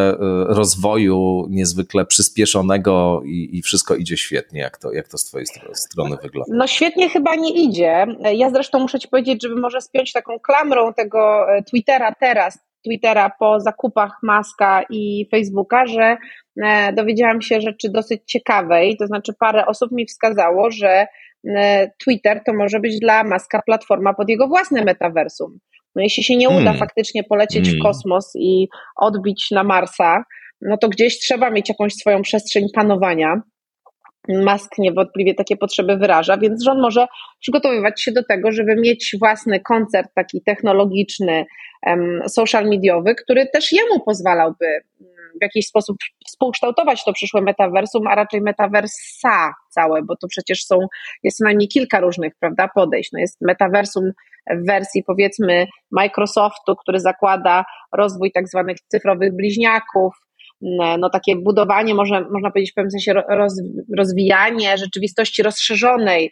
[0.47, 4.61] rozwoju niezwykle przyspieszonego i, i, wszystko idzie świetnie.
[4.61, 6.55] Jak to, jak to z Twojej strony wygląda?
[6.57, 8.07] No świetnie chyba nie idzie.
[8.35, 13.61] Ja zresztą muszę Ci powiedzieć, żeby może spiąć taką klamrą tego Twittera teraz, Twittera po
[13.61, 16.17] zakupach Maska i Facebooka, że
[16.63, 21.07] e, dowiedziałam się rzeczy dosyć ciekawej, to znaczy parę osób mi wskazało, że
[21.49, 25.59] e, Twitter to może być dla Maska platforma pod jego własne metaversum.
[25.97, 26.79] No jeśli się nie uda hmm.
[26.79, 27.81] faktycznie polecieć hmm.
[27.81, 30.25] w kosmos i odbić na Marsa,
[30.61, 33.43] no to gdzieś trzeba mieć jakąś swoją przestrzeń panowania.
[34.29, 37.07] Musk niewątpliwie takie potrzeby wyraża, więc rząd może
[37.41, 41.45] przygotowywać się do tego, żeby mieć własny koncert taki technologiczny,
[42.29, 48.15] social mediowy, który też jemu pozwalałby mm, w jakiś sposób współkształtować to przyszłe metaversum, a
[48.15, 50.79] raczej metaversa całe, bo to przecież są,
[51.23, 53.13] jest co najmniej kilka różnych, prawda, podejść.
[53.13, 54.11] No jest metaversum
[54.51, 60.15] w wersji powiedzmy Microsoftu, który zakłada rozwój tak zwanych cyfrowych bliźniaków,
[60.99, 63.63] no takie budowanie, może, można powiedzieć w pewnym sensie roz,
[63.99, 66.31] rozwijanie rzeczywistości rozszerzonej,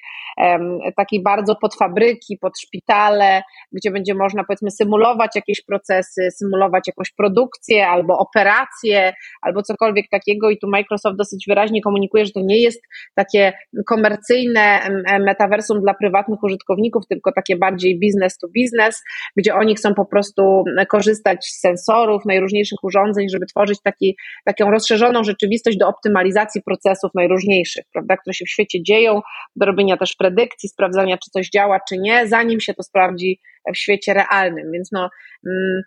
[0.96, 7.12] takiej bardzo pod fabryki, pod szpitale, gdzie będzie można powiedzmy symulować jakieś procesy, symulować jakąś
[7.12, 9.12] produkcję albo operację,
[9.42, 10.50] albo cokolwiek takiego.
[10.50, 12.82] I tu Microsoft dosyć wyraźnie komunikuje, że to nie jest
[13.14, 13.52] takie
[13.86, 14.80] komercyjne
[15.20, 19.02] metaversum dla prywatnych użytkowników, tylko takie bardziej business to business,
[19.36, 25.24] gdzie oni chcą po prostu korzystać z sensorów, najróżniejszych urządzeń, żeby tworzyć taki taką rozszerzoną
[25.24, 29.20] rzeczywistość do optymalizacji procesów najróżniejszych, prawda, które się w świecie dzieją,
[29.56, 33.40] do robienia też predykcji, sprawdzania, czy coś działa, czy nie, zanim się to sprawdzi
[33.74, 34.72] w świecie realnym.
[34.72, 35.10] Więc no,
[35.46, 35.82] mm,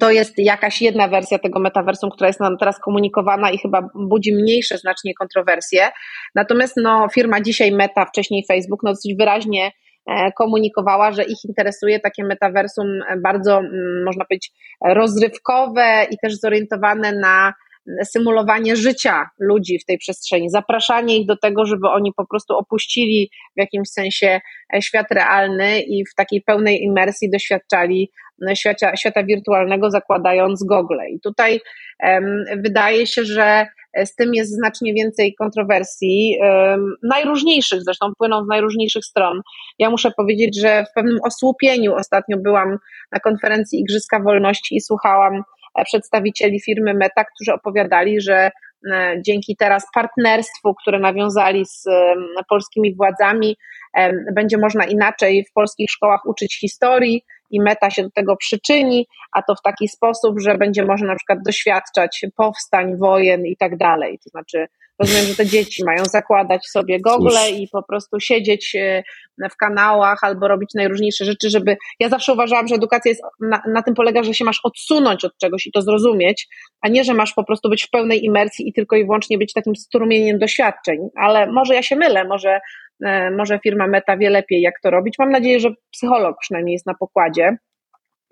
[0.00, 4.34] to jest jakaś jedna wersja tego metaversum, która jest nam teraz komunikowana i chyba budzi
[4.34, 5.88] mniejsze znacznie kontrowersje.
[6.34, 9.70] Natomiast no, firma dzisiaj Meta, wcześniej Facebook, no dosyć wyraźnie
[10.38, 12.86] komunikowała, że ich interesuje takie metaversum
[13.22, 13.60] bardzo,
[14.04, 14.52] można powiedzieć,
[14.84, 17.52] rozrywkowe i też zorientowane na
[18.04, 23.30] symulowanie życia ludzi w tej przestrzeni, zapraszanie ich do tego, żeby oni po prostu opuścili
[23.56, 24.40] w jakimś sensie
[24.74, 28.10] e, świat realny i w takiej pełnej imersji doświadczali
[28.48, 31.10] e, świata, świata wirtualnego, zakładając gogle.
[31.10, 31.60] I tutaj
[32.02, 33.66] um, wydaje się, że
[34.04, 36.38] z tym jest znacznie więcej kontrowersji,
[37.02, 39.40] najróżniejszych, zresztą płyną z najróżniejszych stron.
[39.78, 42.78] Ja muszę powiedzieć, że w pewnym osłupieniu ostatnio byłam
[43.12, 45.42] na konferencji Igrzyska Wolności i słuchałam
[45.84, 48.50] przedstawicieli firmy Meta, którzy opowiadali, że
[48.92, 51.84] e, dzięki teraz partnerstwu, które nawiązali z
[52.48, 53.56] polskimi władzami,
[54.34, 59.42] będzie można inaczej w polskich szkołach uczyć historii i Meta się do tego przyczyni, a
[59.42, 64.18] to w taki sposób, że będzie można na przykład doświadczać powstań, wojen i tak dalej.
[64.24, 64.66] To znaczy
[64.98, 69.02] Rozumiem, że te dzieci mają zakładać sobie gogle i po prostu siedzieć e,
[69.50, 71.76] w kanałach albo robić najróżniejsze rzeczy, żeby.
[72.00, 75.38] Ja zawsze uważałam, że edukacja jest na, na tym polega, że się masz odsunąć od
[75.38, 76.48] czegoś i to zrozumieć,
[76.80, 79.52] a nie, że masz po prostu być w pełnej imersji i tylko i wyłącznie być
[79.52, 80.98] takim strumieniem doświadczeń.
[81.16, 82.60] Ale może ja się mylę, może,
[83.36, 85.14] może firma Meta wie lepiej, jak to robić.
[85.18, 87.56] Mam nadzieję, że psycholog przynajmniej jest na pokładzie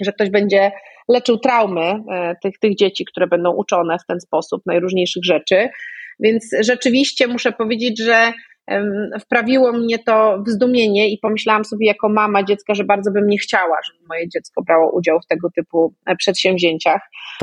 [0.04, 0.72] że ktoś będzie
[1.08, 5.68] leczył traumy e, tych, tych dzieci, które będą uczone w ten sposób najróżniejszych rzeczy.
[6.20, 8.32] Więc rzeczywiście muszę powiedzieć, że
[9.20, 13.38] wprawiło mnie to w zdumienie i pomyślałam sobie jako mama dziecka, że bardzo bym nie
[13.38, 17.00] chciała, żeby moje dziecko brało udział w tego typu e, przedsięwzięciach,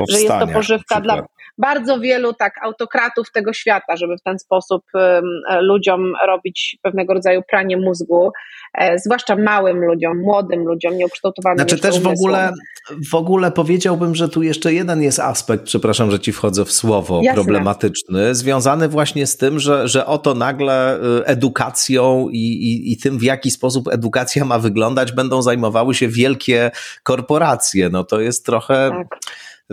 [0.08, 1.26] że jest to pożywka dla
[1.58, 5.20] bardzo wielu tak autokratów tego świata, żeby w ten sposób e,
[5.60, 8.30] ludziom robić pewnego rodzaju pranie mózgu,
[8.74, 12.52] e, zwłaszcza małym ludziom, młodym ludziom, nieukształtowanym Znaczy też w ogóle,
[13.10, 17.20] w ogóle powiedziałbym, że tu jeszcze jeden jest aspekt, przepraszam, że ci wchodzę w słowo,
[17.22, 17.42] Jasne.
[17.42, 23.22] problematyczny, związany właśnie z tym, że, że oto nagle edukacją i, i, i tym, w
[23.22, 26.70] jaki sposób edukacja ma wyglądać, będą zajmowały się wielkie
[27.02, 27.88] korporacje.
[27.88, 28.90] No to jest trochę.
[28.90, 29.18] Tak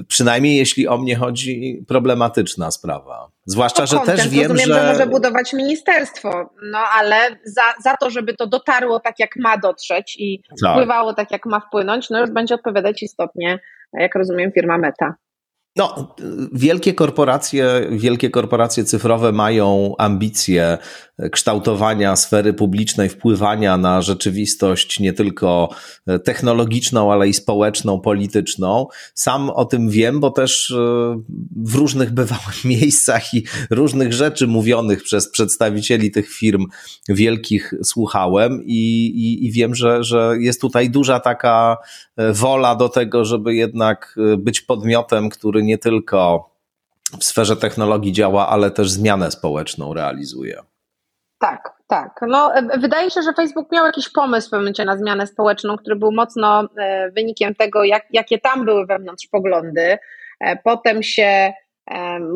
[0.08, 3.32] przynajmniej jeśli o mnie chodzi, problematyczna sprawa.
[3.46, 4.82] Zwłaszcza, no, że też wiem, rozumiem, że...
[4.82, 9.58] że może budować ministerstwo, no ale za, za to, żeby to dotarło tak, jak ma
[9.58, 10.72] dotrzeć i tak.
[10.72, 13.60] wpływało tak, jak ma wpłynąć, no już będzie odpowiadać istotnie,
[13.94, 15.16] jak rozumiem, firma Meta.
[15.78, 16.16] No,
[16.54, 20.78] wielkie korporacje, wielkie korporacje cyfrowe mają ambicje
[21.32, 25.70] kształtowania sfery publicznej, wpływania na rzeczywistość nie tylko
[26.24, 28.88] technologiczną, ale i społeczną, polityczną.
[29.14, 30.76] Sam o tym wiem, bo też e,
[31.56, 36.66] w różnych bywałem miejscach i różnych rzeczy mówionych przez przedstawicieli tych firm
[37.10, 41.78] wielkich słuchałem i, i, i wiem, że, że jest tutaj duża taka
[42.18, 46.50] e, wola do tego, żeby jednak e, być podmiotem, który nie tylko
[47.20, 50.62] w sferze technologii działa, ale też zmianę społeczną realizuje.
[51.40, 52.20] Tak, tak.
[52.28, 55.78] No, e, wydaje się, że Facebook miał jakiś pomysł w pewnym momencie na zmianę społeczną,
[55.78, 59.98] który był mocno e, wynikiem tego, jak, jakie tam były wewnątrz poglądy.
[60.40, 61.54] E, potem się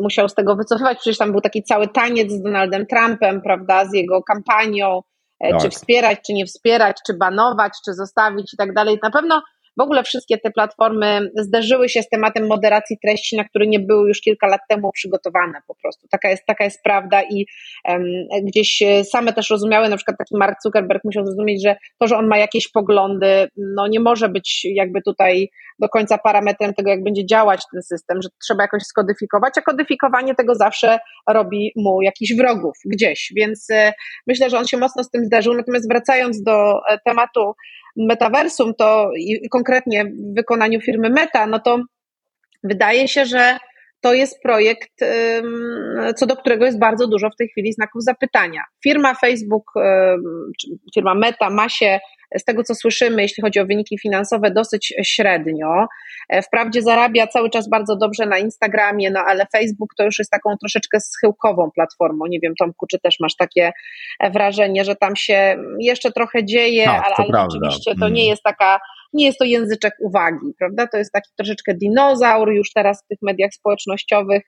[0.02, 3.94] musiał z tego wycofywać, przecież tam był taki cały taniec z Donaldem Trumpem, prawda, z
[3.94, 5.02] jego kampanią,
[5.40, 5.60] tak.
[5.60, 8.98] czy wspierać, czy nie wspierać, czy banować, czy zostawić i tak dalej.
[9.02, 9.42] Na pewno
[9.80, 14.08] w ogóle wszystkie te platformy zderzyły się z tematem moderacji treści, na który nie były
[14.08, 16.08] już kilka lat temu przygotowane po prostu.
[16.10, 17.46] Taka jest, taka jest prawda i
[17.88, 18.04] um,
[18.42, 22.26] gdzieś same też rozumiały, na przykład taki Mark Zuckerberg musiał zrozumieć, że to, że on
[22.26, 27.26] ma jakieś poglądy, no nie może być jakby tutaj do końca parametrem tego, jak będzie
[27.26, 32.74] działać ten system, że trzeba jakoś skodyfikować, a kodyfikowanie tego zawsze robi mu jakiś wrogów
[32.84, 33.92] gdzieś, więc e,
[34.26, 35.54] myślę, że on się mocno z tym zderzył.
[35.54, 37.54] Natomiast wracając do e, tematu
[38.08, 39.10] metaversum, to
[39.50, 41.78] konkretnie w wykonaniu firmy Meta, no to
[42.64, 43.58] wydaje się, że
[44.00, 44.90] to jest projekt,
[46.16, 48.62] co do którego jest bardzo dużo w tej chwili znaków zapytania.
[48.82, 49.72] Firma Facebook,
[50.94, 51.98] firma Meta ma się
[52.38, 55.86] z tego co słyszymy, jeśli chodzi o wyniki finansowe, dosyć średnio.
[56.28, 60.30] E, wprawdzie zarabia cały czas bardzo dobrze na Instagramie, no ale Facebook to już jest
[60.30, 62.26] taką troszeczkę schyłkową platformą.
[62.26, 63.72] Nie wiem, Tomku, czy też masz takie
[64.20, 68.30] e, wrażenie, że tam się jeszcze trochę dzieje, tak, ale, ale oczywiście to nie mm.
[68.30, 68.80] jest taka
[69.12, 70.86] nie jest to języczek uwagi, prawda?
[70.86, 74.42] To jest taki troszeczkę dinozaur już teraz w tych mediach społecznościowych.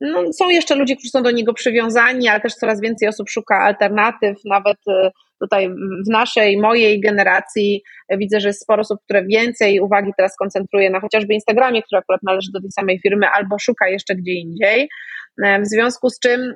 [0.00, 3.58] No, są jeszcze ludzie, którzy są do niego przywiązani, ale też coraz więcej osób szuka
[3.58, 5.10] alternatyw, nawet e,
[5.44, 5.68] tutaj
[6.06, 7.82] w naszej, mojej generacji
[8.18, 12.22] widzę, że jest sporo osób, które więcej uwagi teraz koncentruje na chociażby Instagramie, który akurat
[12.22, 14.88] należy do tej samej firmy, albo szuka jeszcze gdzie indziej.
[15.44, 16.54] E, w związku z czym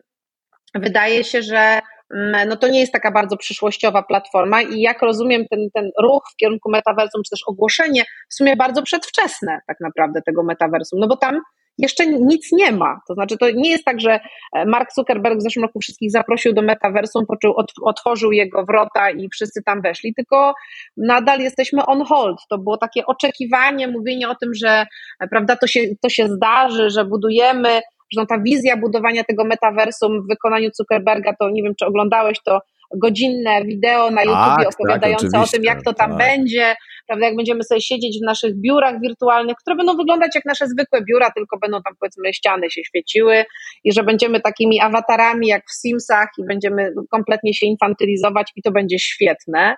[0.74, 1.80] wydaje się, że
[2.14, 6.22] mm, no to nie jest taka bardzo przyszłościowa platforma i jak rozumiem ten, ten ruch
[6.32, 11.08] w kierunku metaversum, czy też ogłoszenie, w sumie bardzo przedwczesne tak naprawdę tego metaversum, no
[11.08, 11.40] bo tam
[11.78, 13.00] jeszcze nic nie ma.
[13.08, 14.20] To znaczy, to nie jest tak, że
[14.52, 19.28] e, Mark Zuckerberg w zeszłym roku wszystkich zaprosił do metaversum, poczuł, otworzył jego wrota i
[19.28, 20.54] wszyscy tam weszli, tylko
[20.96, 22.38] nadal jesteśmy on hold.
[22.50, 24.86] To było takie oczekiwanie, mówienie o tym, że
[25.20, 27.80] e, prawda, to się, to się zdarzy, że budujemy,
[28.16, 32.60] że ta wizja budowania tego metaversum w wykonaniu Zuckerberga, to nie wiem, czy oglądałeś to
[32.96, 36.18] godzinne wideo na YouTube tak, tak opowiadające tak, o tym, jak to tam tak.
[36.18, 40.66] będzie, prawda, jak będziemy sobie siedzieć w naszych biurach wirtualnych, które będą wyglądać jak nasze
[40.66, 43.44] zwykłe biura, tylko będą tam powiedzmy ściany się świeciły
[43.84, 48.70] i że będziemy takimi awatarami jak w Simsach i będziemy kompletnie się infantylizować i to
[48.70, 49.76] będzie świetne.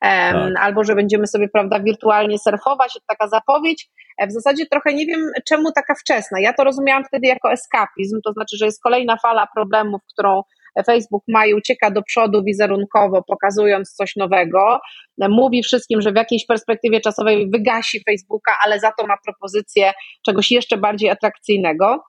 [0.00, 0.52] Tak.
[0.60, 3.88] Albo że będziemy sobie, prawda, wirtualnie surfować, taka zapowiedź.
[4.18, 6.40] E, w zasadzie trochę nie wiem, czemu taka wczesna.
[6.40, 10.42] Ja to rozumiałam wtedy jako eskapizm, to znaczy, że jest kolejna fala problemów, którą
[10.86, 14.80] Facebook ma i ucieka do przodu wizerunkowo, pokazując coś nowego.
[15.18, 19.92] Mówi wszystkim, że w jakiejś perspektywie czasowej wygasi Facebooka, ale za to ma propozycję
[20.26, 22.02] czegoś jeszcze bardziej atrakcyjnego.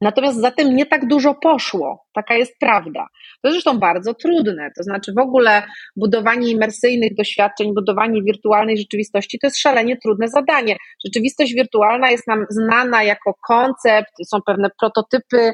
[0.00, 3.06] Natomiast za tym nie tak dużo poszło, taka jest prawda.
[3.42, 5.62] To zresztą bardzo trudne, to znaczy w ogóle
[5.96, 10.76] budowanie imersyjnych doświadczeń, budowanie wirtualnej rzeczywistości to jest szalenie trudne zadanie.
[11.06, 15.52] Rzeczywistość wirtualna jest nam znana jako koncept, są pewne prototypy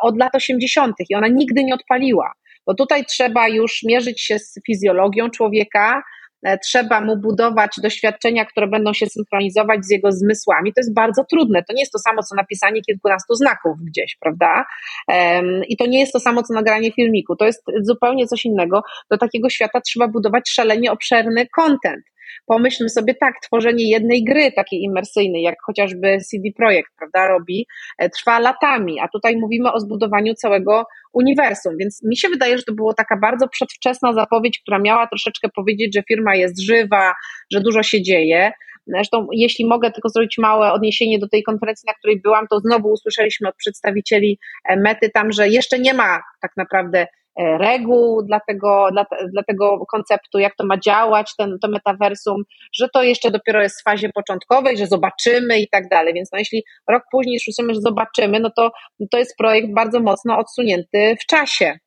[0.00, 0.96] od lat 80.
[1.10, 2.32] i ona nigdy nie odpaliła,
[2.66, 6.15] bo tutaj trzeba już mierzyć się z fizjologią człowieka, E,
[6.64, 10.72] trzeba mu budować doświadczenia, które będą się synchronizować z jego zmysłami.
[10.72, 11.62] To jest bardzo trudne.
[11.68, 14.64] To nie jest to samo, co napisanie kilkunastu znaków gdzieś, prawda?
[15.68, 17.36] I to nie jest to samo, co nagranie filmiku.
[17.36, 18.82] To jest zupełnie coś innego.
[19.10, 22.04] Do takiego świata trzeba budować szalenie obszerny content.
[22.46, 27.66] Pomyślmy sobie tak, tworzenie jednej gry takiej imersyjnej, jak chociażby CD Projekt, prawda, robi,
[27.98, 32.64] e, trwa latami, a tutaj mówimy o zbudowaniu całego uniwersum, więc mi się wydaje, że
[32.64, 37.14] to była taka bardzo przedwczesna zapowiedź, która miała troszeczkę powiedzieć, że firma jest żywa,
[37.52, 38.52] że dużo się dzieje.
[38.86, 42.88] Zresztą, jeśli mogę tylko zrobić małe odniesienie do tej konferencji, na której byłam, to znowu
[42.88, 47.06] usłyszeliśmy od przedstawicieli e, Mety tam, że jeszcze nie ma tak naprawdę
[47.38, 52.42] reguł dla tego, dla, dla tego konceptu, jak to ma działać, ten, to metaversum,
[52.74, 56.14] że to jeszcze dopiero jest w fazie początkowej, że zobaczymy i tak dalej.
[56.14, 58.70] Więc no, jeśli rok później słyszymy, że zobaczymy, no to
[59.10, 61.78] to jest projekt bardzo mocno odsunięty w czasie.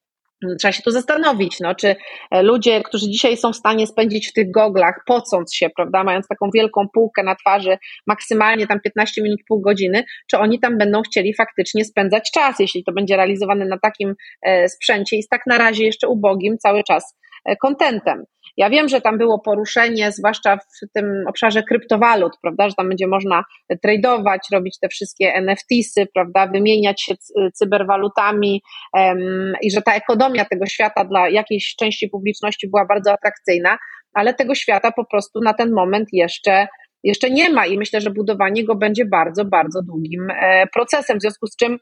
[0.60, 1.96] Trzeba się tu zastanowić, no, czy
[2.32, 6.28] e, ludzie, którzy dzisiaj są w stanie spędzić w tych goglach, pocąc się, prawda, mając
[6.28, 7.78] taką wielką półkę na twarzy,
[8.08, 12.84] maksymalnie tam 15 minut, pół godziny, czy oni tam będą chcieli faktycznie spędzać czas, jeśli
[12.84, 16.84] to będzie realizowane na takim e, sprzęcie i z tak na razie jeszcze ubogim cały
[16.84, 17.19] czas
[17.62, 18.24] kontentem.
[18.58, 23.08] Ja wiem, że tam było poruszenie, zwłaszcza w tym obszarze kryptowalut, prawda, że tam będzie
[23.08, 23.44] można
[23.84, 27.16] tradować, robić te wszystkie NFTsy, prawda, wymieniać się
[27.54, 28.62] cyberwalutami
[28.94, 33.78] um, i że ta ekonomia tego świata dla jakiejś części publiczności była bardzo atrakcyjna,
[34.14, 36.68] ale tego świata po prostu na ten moment jeszcze
[37.04, 41.22] jeszcze nie ma i myślę, że budowanie go będzie bardzo, bardzo długim e, procesem, w
[41.22, 41.78] związku z czym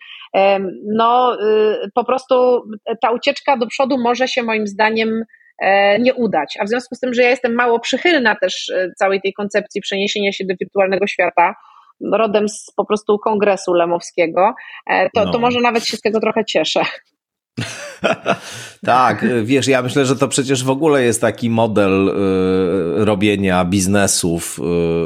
[0.96, 2.64] no, y, po prostu
[3.02, 5.37] ta ucieczka do przodu może się moim zdaniem E,
[6.00, 6.58] nie udać.
[6.60, 9.82] A w związku z tym, że ja jestem mało przychylna też e, całej tej koncepcji
[9.82, 11.56] przeniesienia się do wirtualnego świata,
[12.14, 14.54] rodem z po prostu kongresu lemowskiego,
[14.90, 15.32] e, to, no.
[15.32, 16.82] to może nawet się z tego trochę cieszę.
[18.86, 24.60] tak, wiesz, ja myślę, że to przecież w ogóle jest taki model y, robienia biznesów
[24.60, 24.62] y,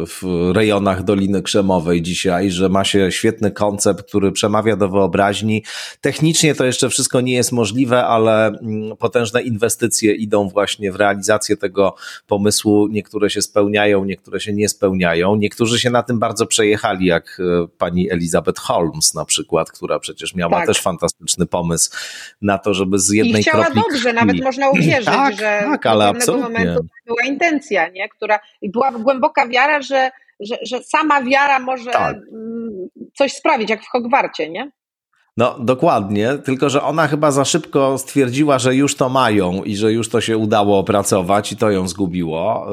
[0.05, 5.63] w rejonach Doliny Krzemowej dzisiaj, że ma się świetny koncept, który przemawia do wyobraźni.
[6.01, 11.57] Technicznie to jeszcze wszystko nie jest możliwe, ale mm, potężne inwestycje idą właśnie w realizację
[11.57, 11.95] tego
[12.27, 12.87] pomysłu.
[12.87, 15.35] Niektóre się spełniają, niektóre się nie spełniają.
[15.35, 20.35] Niektórzy się na tym bardzo przejechali, jak y, pani Elizabeth Holmes na przykład, która przecież
[20.35, 20.67] miała tak.
[20.67, 21.91] też fantastyczny pomysł
[22.41, 25.85] na to, żeby z jednej I chciała kropli dobrze, nawet można uwierzyć, tak, że tak,
[25.85, 28.09] ale do pewnego momentu była intencja, nie?
[28.09, 32.15] która była głęboka wiara, że, że, że sama wiara może tak.
[32.15, 34.71] Mm, coś sprawić, jak w Hogwarcie, nie?
[35.37, 39.93] No, dokładnie, tylko że ona chyba za szybko stwierdziła, że już to mają i że
[39.93, 42.67] już to się udało opracować i to ją zgubiło.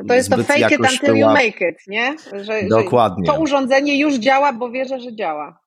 [0.00, 1.18] Y, to jest Zbyt to fake it until była...
[1.18, 2.16] you make it, nie?
[2.42, 3.26] Że, dokładnie.
[3.26, 5.61] Że to urządzenie już działa, bo wierzę, że działa.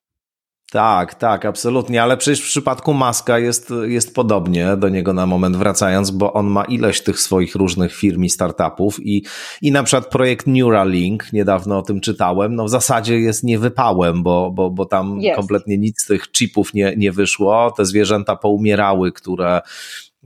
[0.72, 5.58] Tak, tak, absolutnie, ale przecież w przypadku Maska jest, jest podobnie, do niego na moment
[5.58, 9.24] wracając, bo on ma ileś tych swoich różnych firm i startupów i,
[9.62, 14.52] i na przykład projekt Neuralink, niedawno o tym czytałem, no w zasadzie jest niewypałem, bo,
[14.52, 19.62] bo, bo tam kompletnie nic z tych chipów nie, nie wyszło, te zwierzęta poumierały, które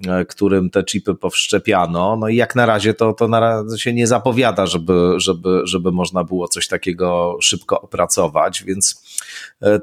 [0.08, 2.16] E, którym te chipy powszczepiano.
[2.16, 5.92] No i jak na razie to, to na razie się nie zapowiada, żeby, żeby, żeby
[5.92, 9.04] można było coś takiego szybko opracować, więc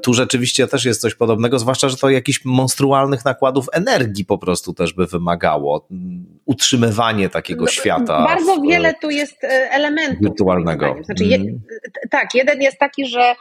[0.03, 4.73] tu rzeczywiście też jest coś podobnego, zwłaszcza, że to jakichś monstrualnych nakładów energii po prostu
[4.73, 5.87] też by wymagało.
[6.45, 8.25] Utrzymywanie takiego no, świata.
[8.27, 10.21] Bardzo w, wiele tu jest e, elementów.
[10.21, 10.95] Wirtualnego.
[11.01, 11.59] Znaczy, je, mm.
[12.09, 13.35] tak, jeden jest taki, że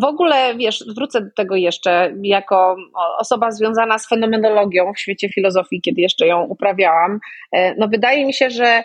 [0.00, 2.76] w ogóle, wiesz, wrócę do tego jeszcze, jako
[3.18, 7.20] osoba związana z fenomenologią w świecie filozofii, kiedy jeszcze ją uprawiałam,
[7.52, 8.82] e, no wydaje mi się, że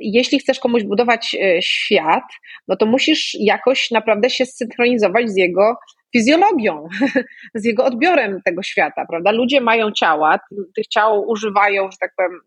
[0.00, 2.24] jeśli chcesz komuś budować e, świat,
[2.68, 5.74] no to musisz jakoś naprawdę się zsynchronizować z jego
[6.12, 6.88] fizjologią,
[7.54, 9.30] z jego odbiorem tego świata, prawda?
[9.30, 10.38] Ludzie mają ciała,
[10.76, 12.40] tych ciał używają, że tak powiem,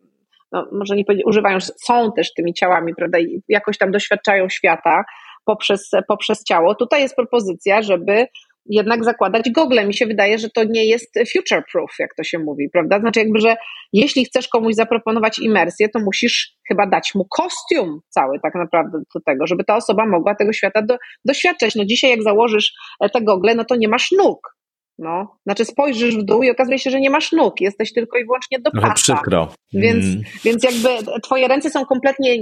[0.52, 3.20] no może nie powiedzieć, używają, są też tymi ciałami, prawda?
[3.20, 5.04] I jakoś tam doświadczają świata,
[5.46, 6.76] poprzez, poprzez ciało.
[6.76, 8.28] Tutaj jest propozycja, żeby
[8.66, 9.88] jednak zakładać gogle.
[9.88, 13.00] Mi się wydaje, że to nie jest future proof, jak to się mówi, prawda?
[13.00, 13.56] Znaczy, jakby, że
[13.94, 19.22] jeśli chcesz komuś zaproponować imersję, to musisz chyba dać mu kostium cały, tak naprawdę, do
[19.26, 21.76] tego, żeby ta osoba mogła tego świata do, doświadczać.
[21.76, 22.74] No dzisiaj, jak założysz
[23.14, 24.63] te gogle, no to nie masz nóg.
[25.04, 28.26] No, znaczy spojrzysz w dół i okazuje się, że nie masz nóg, jesteś tylko i
[28.26, 28.94] wyłącznie do pasa.
[28.94, 29.54] przykro.
[29.74, 30.22] Więc, mm.
[30.44, 32.36] więc jakby twoje ręce są kompletnie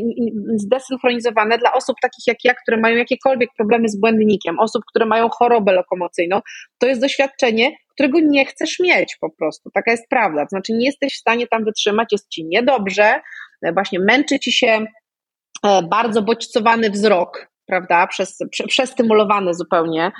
[0.56, 5.30] zdesynchronizowane dla osób takich jak ja, które mają jakiekolwiek problemy z błędnikiem, osób, które mają
[5.30, 6.40] chorobę lokomocyjną.
[6.78, 9.70] To jest doświadczenie, którego nie chcesz mieć po prostu.
[9.74, 10.42] Taka jest prawda.
[10.42, 13.22] To znaczy nie jesteś w stanie tam wytrzymać, jest ci niedobrze,
[13.74, 14.86] właśnie męczy ci się
[15.66, 20.12] e, bardzo bodźcowany wzrok, prawda, przez, przestymulowany zupełnie,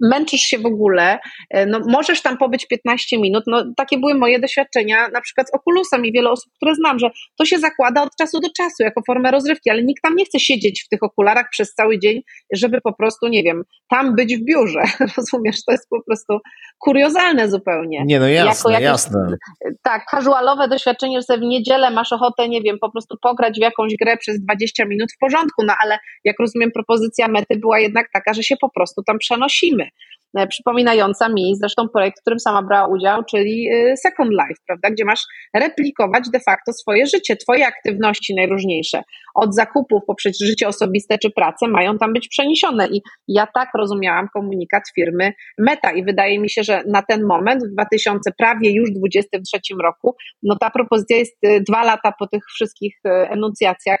[0.00, 1.18] męczysz się w ogóle,
[1.50, 5.54] e, no możesz tam pobyć 15 minut, no takie były moje doświadczenia na przykład z
[5.54, 9.00] Oculusem i wiele osób, które znam, że to się zakłada od czasu do czasu jako
[9.06, 12.80] formę rozrywki, ale nikt tam nie chce siedzieć w tych okularach przez cały dzień, żeby
[12.80, 14.82] po prostu, nie wiem, tam być w biurze,
[15.16, 16.38] rozumiesz, to jest po prostu
[16.78, 18.02] kuriozalne zupełnie.
[18.06, 19.36] Nie, no jasne, jakieś, jasne.
[19.82, 23.62] Tak, casualowe doświadczenie, że sobie w niedzielę masz ochotę, nie wiem, po prostu pograć w
[23.62, 28.06] jakąś grę przez 20 minut w porządku, no ale jak rozumiem, propozycja mety była jednak
[28.12, 29.88] taka, że się po prostu tam przenosimy.
[30.36, 34.90] E, przypominająca mi zresztą projekt, w którym sama brała udział, czyli y, Second Life, prawda,
[34.90, 35.20] gdzie masz
[35.54, 39.02] replikować de facto swoje życie, twoje aktywności najróżniejsze,
[39.34, 42.88] od zakupów poprzez życie osobiste czy pracę, mają tam być przeniesione.
[42.88, 47.64] I ja tak rozumiałam komunikat firmy Meta i wydaje mi się, że na ten moment,
[47.64, 52.42] w 2000 prawie już 2023 roku, no ta propozycja jest y, dwa lata po tych
[52.54, 52.96] wszystkich
[53.30, 53.98] enuncjacjach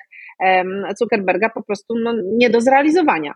[0.98, 3.34] Zuckerberga po prostu no, nie do zrealizowania.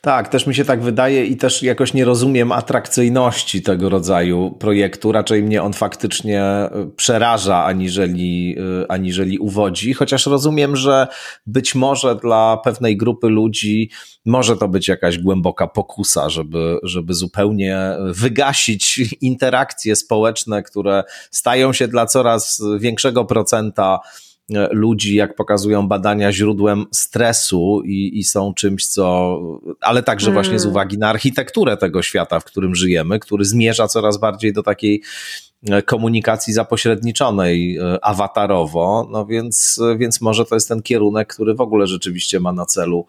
[0.00, 5.12] Tak, też mi się tak wydaje i też jakoś nie rozumiem atrakcyjności tego rodzaju projektu.
[5.12, 9.94] Raczej mnie on faktycznie e, przeraża, aniżeli, e, aniżeli uwodzi.
[9.94, 11.06] Chociaż rozumiem, że
[11.46, 13.90] być może dla pewnej grupy ludzi
[14.24, 21.88] może to być jakaś głęboka pokusa, żeby, żeby zupełnie wygasić interakcje społeczne, które stają się
[21.88, 24.00] dla coraz większego procenta
[24.70, 29.38] ludzi, jak pokazują badania, źródłem stresu i, i są czymś, co,
[29.80, 30.34] ale także hmm.
[30.34, 34.62] właśnie z uwagi na architekturę tego świata, w którym żyjemy, który zmierza coraz bardziej do
[34.62, 35.02] takiej
[35.70, 41.60] e, komunikacji zapośredniczonej e, awatarowo, no więc, więc może to jest ten kierunek, który w
[41.60, 43.06] ogóle rzeczywiście ma na celu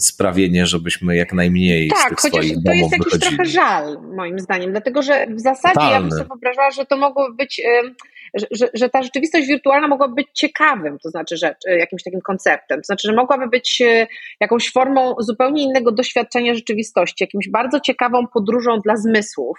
[0.00, 3.36] sprawienie, żebyśmy jak najmniej tak, z tych swoich domów to jest jakiś wychodzili.
[3.36, 5.92] trochę żal, moim zdaniem, dlatego że w zasadzie Talny.
[5.92, 7.62] ja bym sobie wyobrażała, że to mogło być
[8.50, 12.80] że, że ta rzeczywistość wirtualna mogłaby być ciekawym, to znaczy rzecz, e, jakimś takim konceptem,
[12.80, 14.06] to znaczy, że mogłaby być e,
[14.40, 19.58] jakąś formą zupełnie innego doświadczenia rzeczywistości, jakimś bardzo ciekawą podróżą dla zmysłów.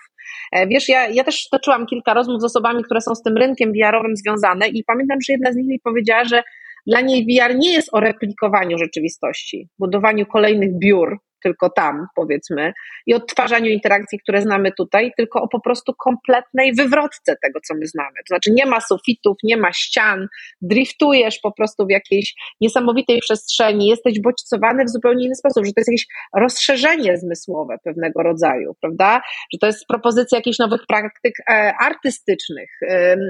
[0.52, 3.72] E, wiesz, ja, ja też toczyłam kilka rozmów z osobami, które są z tym rynkiem
[3.74, 6.44] VR-owym związane i pamiętam, że jedna z nich mi powiedziała, że
[6.88, 12.74] dla niej VR nie jest o replikowaniu rzeczywistości, budowaniu kolejnych biur, tylko tam, powiedzmy,
[13.06, 17.88] i odtwarzaniu interakcji, które znamy tutaj, tylko o po prostu kompletnej wywrotce tego, co my
[17.88, 18.16] znamy.
[18.16, 20.28] To znaczy nie ma sufitów, nie ma ścian,
[20.62, 25.80] driftujesz po prostu w jakiejś niesamowitej przestrzeni, jesteś bodźcowany w zupełnie inny sposób, że to
[25.80, 29.22] jest jakieś rozszerzenie zmysłowe pewnego rodzaju, prawda?
[29.54, 32.70] Że to jest propozycja jakichś nowych praktyk e, artystycznych,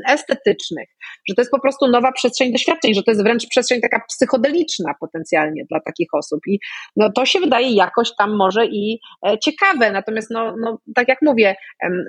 [0.08, 0.90] estetycznych,
[1.30, 4.94] że to jest po prostu nowa przestrzeń doświadczeń, że to jest wręcz przestrzeń taka psychodeliczna
[5.00, 6.40] potencjalnie dla takich osób.
[6.48, 6.60] I
[6.96, 9.92] no, to się wydaje jakoś jakoś tam może i e, ciekawe.
[9.92, 11.56] Natomiast, no, no, tak jak mówię,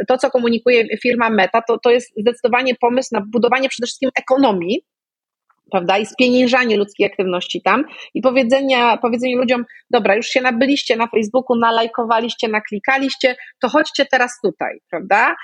[0.09, 4.81] to, co komunikuje firma Meta, to, to jest zdecydowanie pomysł na budowanie przede wszystkim ekonomii,
[5.71, 7.85] prawda, i spieniężanie ludzkiej aktywności tam
[8.15, 14.39] i powiedzenia, powiedzenie ludziom, dobra, już się nabyliście na Facebooku, nalajkowaliście, naklikaliście, to chodźcie teraz
[14.43, 15.35] tutaj, prawda?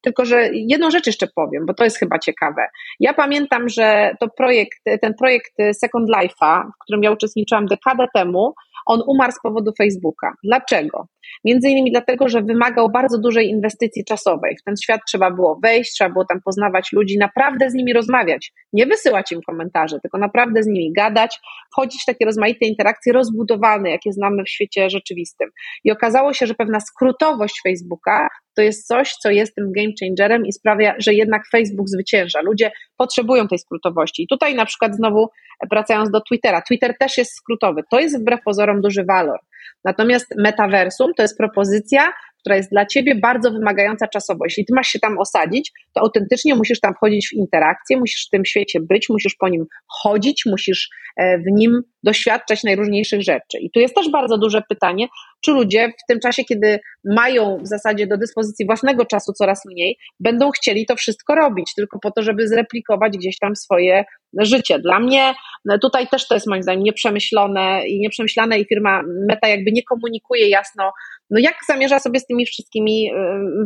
[0.00, 2.66] Tylko, że jedną rzecz jeszcze powiem, bo to jest chyba ciekawe.
[3.00, 8.54] Ja pamiętam, że to projekt, ten projekt Second Life'a, w którym ja uczestniczyłam dekadę temu,
[8.86, 10.34] on umarł z powodu Facebooka.
[10.44, 11.06] Dlaczego?
[11.44, 14.56] Między innymi dlatego, że wymagał bardzo dużej inwestycji czasowej.
[14.60, 18.52] W ten świat trzeba było wejść, trzeba było tam poznawać ludzi, naprawdę z nimi rozmawiać.
[18.72, 21.38] Nie wysyłać im komentarzy, tylko naprawdę z nimi gadać,
[21.72, 25.50] wchodzić w takie rozmaite interakcje rozbudowane, jakie znamy w świecie rzeczywistym.
[25.84, 30.46] I okazało się, że pewna skrótowość Facebooka to jest coś, co jest tym game changerem
[30.46, 32.40] i sprawia, że jednak Facebook zwycięża.
[32.40, 34.22] Ludzie potrzebują tej skrótowości.
[34.22, 35.28] I tutaj na przykład znowu
[35.70, 37.82] wracając do Twittera, Twitter też jest skrótowy.
[37.90, 39.40] To jest wbrew pozorom duży walor.
[39.84, 42.12] Natomiast metaversum to jest propozycja,
[42.44, 44.44] która jest dla ciebie bardzo wymagająca czasowo.
[44.44, 48.30] Jeśli ty masz się tam osadzić, to autentycznie musisz tam wchodzić w interakcję, musisz w
[48.30, 53.58] tym świecie być, musisz po nim chodzić, musisz e, w nim doświadczać najróżniejszych rzeczy.
[53.60, 55.08] I tu jest też bardzo duże pytanie,
[55.44, 59.98] czy ludzie w tym czasie, kiedy mają w zasadzie do dyspozycji własnego czasu coraz mniej,
[60.20, 64.04] będą chcieli to wszystko robić, tylko po to, żeby zreplikować gdzieś tam swoje
[64.38, 64.78] życie.
[64.78, 65.34] Dla mnie
[65.64, 69.82] no tutaj też to jest moim zdaniem nieprzemyślone i nieprzemyślane i firma Meta jakby nie
[69.82, 70.92] komunikuje jasno,
[71.30, 73.14] no jak zamierza sobie z tymi wszystkimi y,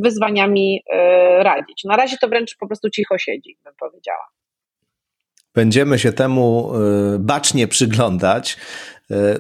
[0.01, 1.85] wyzwaniami y, radzić.
[1.85, 4.29] Na razie to wręcz po prostu cicho siedzi, bym powiedziała.
[5.55, 6.73] Będziemy się temu
[7.19, 8.57] bacznie przyglądać.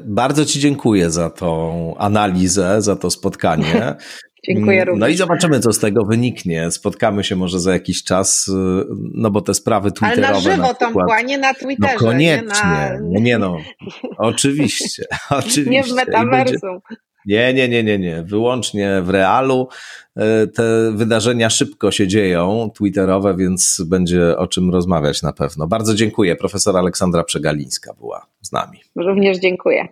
[0.04, 3.94] Bardzo Ci dziękuję za tą analizę, za to spotkanie.
[4.48, 5.00] Dziękuję również.
[5.00, 6.70] No i zobaczymy, co z tego wyniknie.
[6.70, 8.50] Spotkamy się może za jakiś czas,
[9.14, 10.26] no bo te sprawy twitterowe.
[10.26, 11.94] Ale na żywo, na przykład, Tom, nie na Twitterze.
[11.94, 12.42] No koniecznie.
[12.42, 12.98] Nie, na...
[13.02, 13.56] No nie no,
[14.18, 15.04] oczywiście.
[15.30, 15.70] oczywiście.
[15.70, 16.80] Nie w metaversum.
[17.26, 18.22] Nie, nie, nie, nie, nie.
[18.22, 19.68] Wyłącznie w realu.
[20.16, 25.66] E, te wydarzenia szybko się dzieją, twitterowe, więc będzie o czym rozmawiać na pewno.
[25.66, 26.36] Bardzo dziękuję.
[26.36, 28.78] Profesor Aleksandra Przegalińska była z nami.
[28.96, 29.88] Również dziękuję.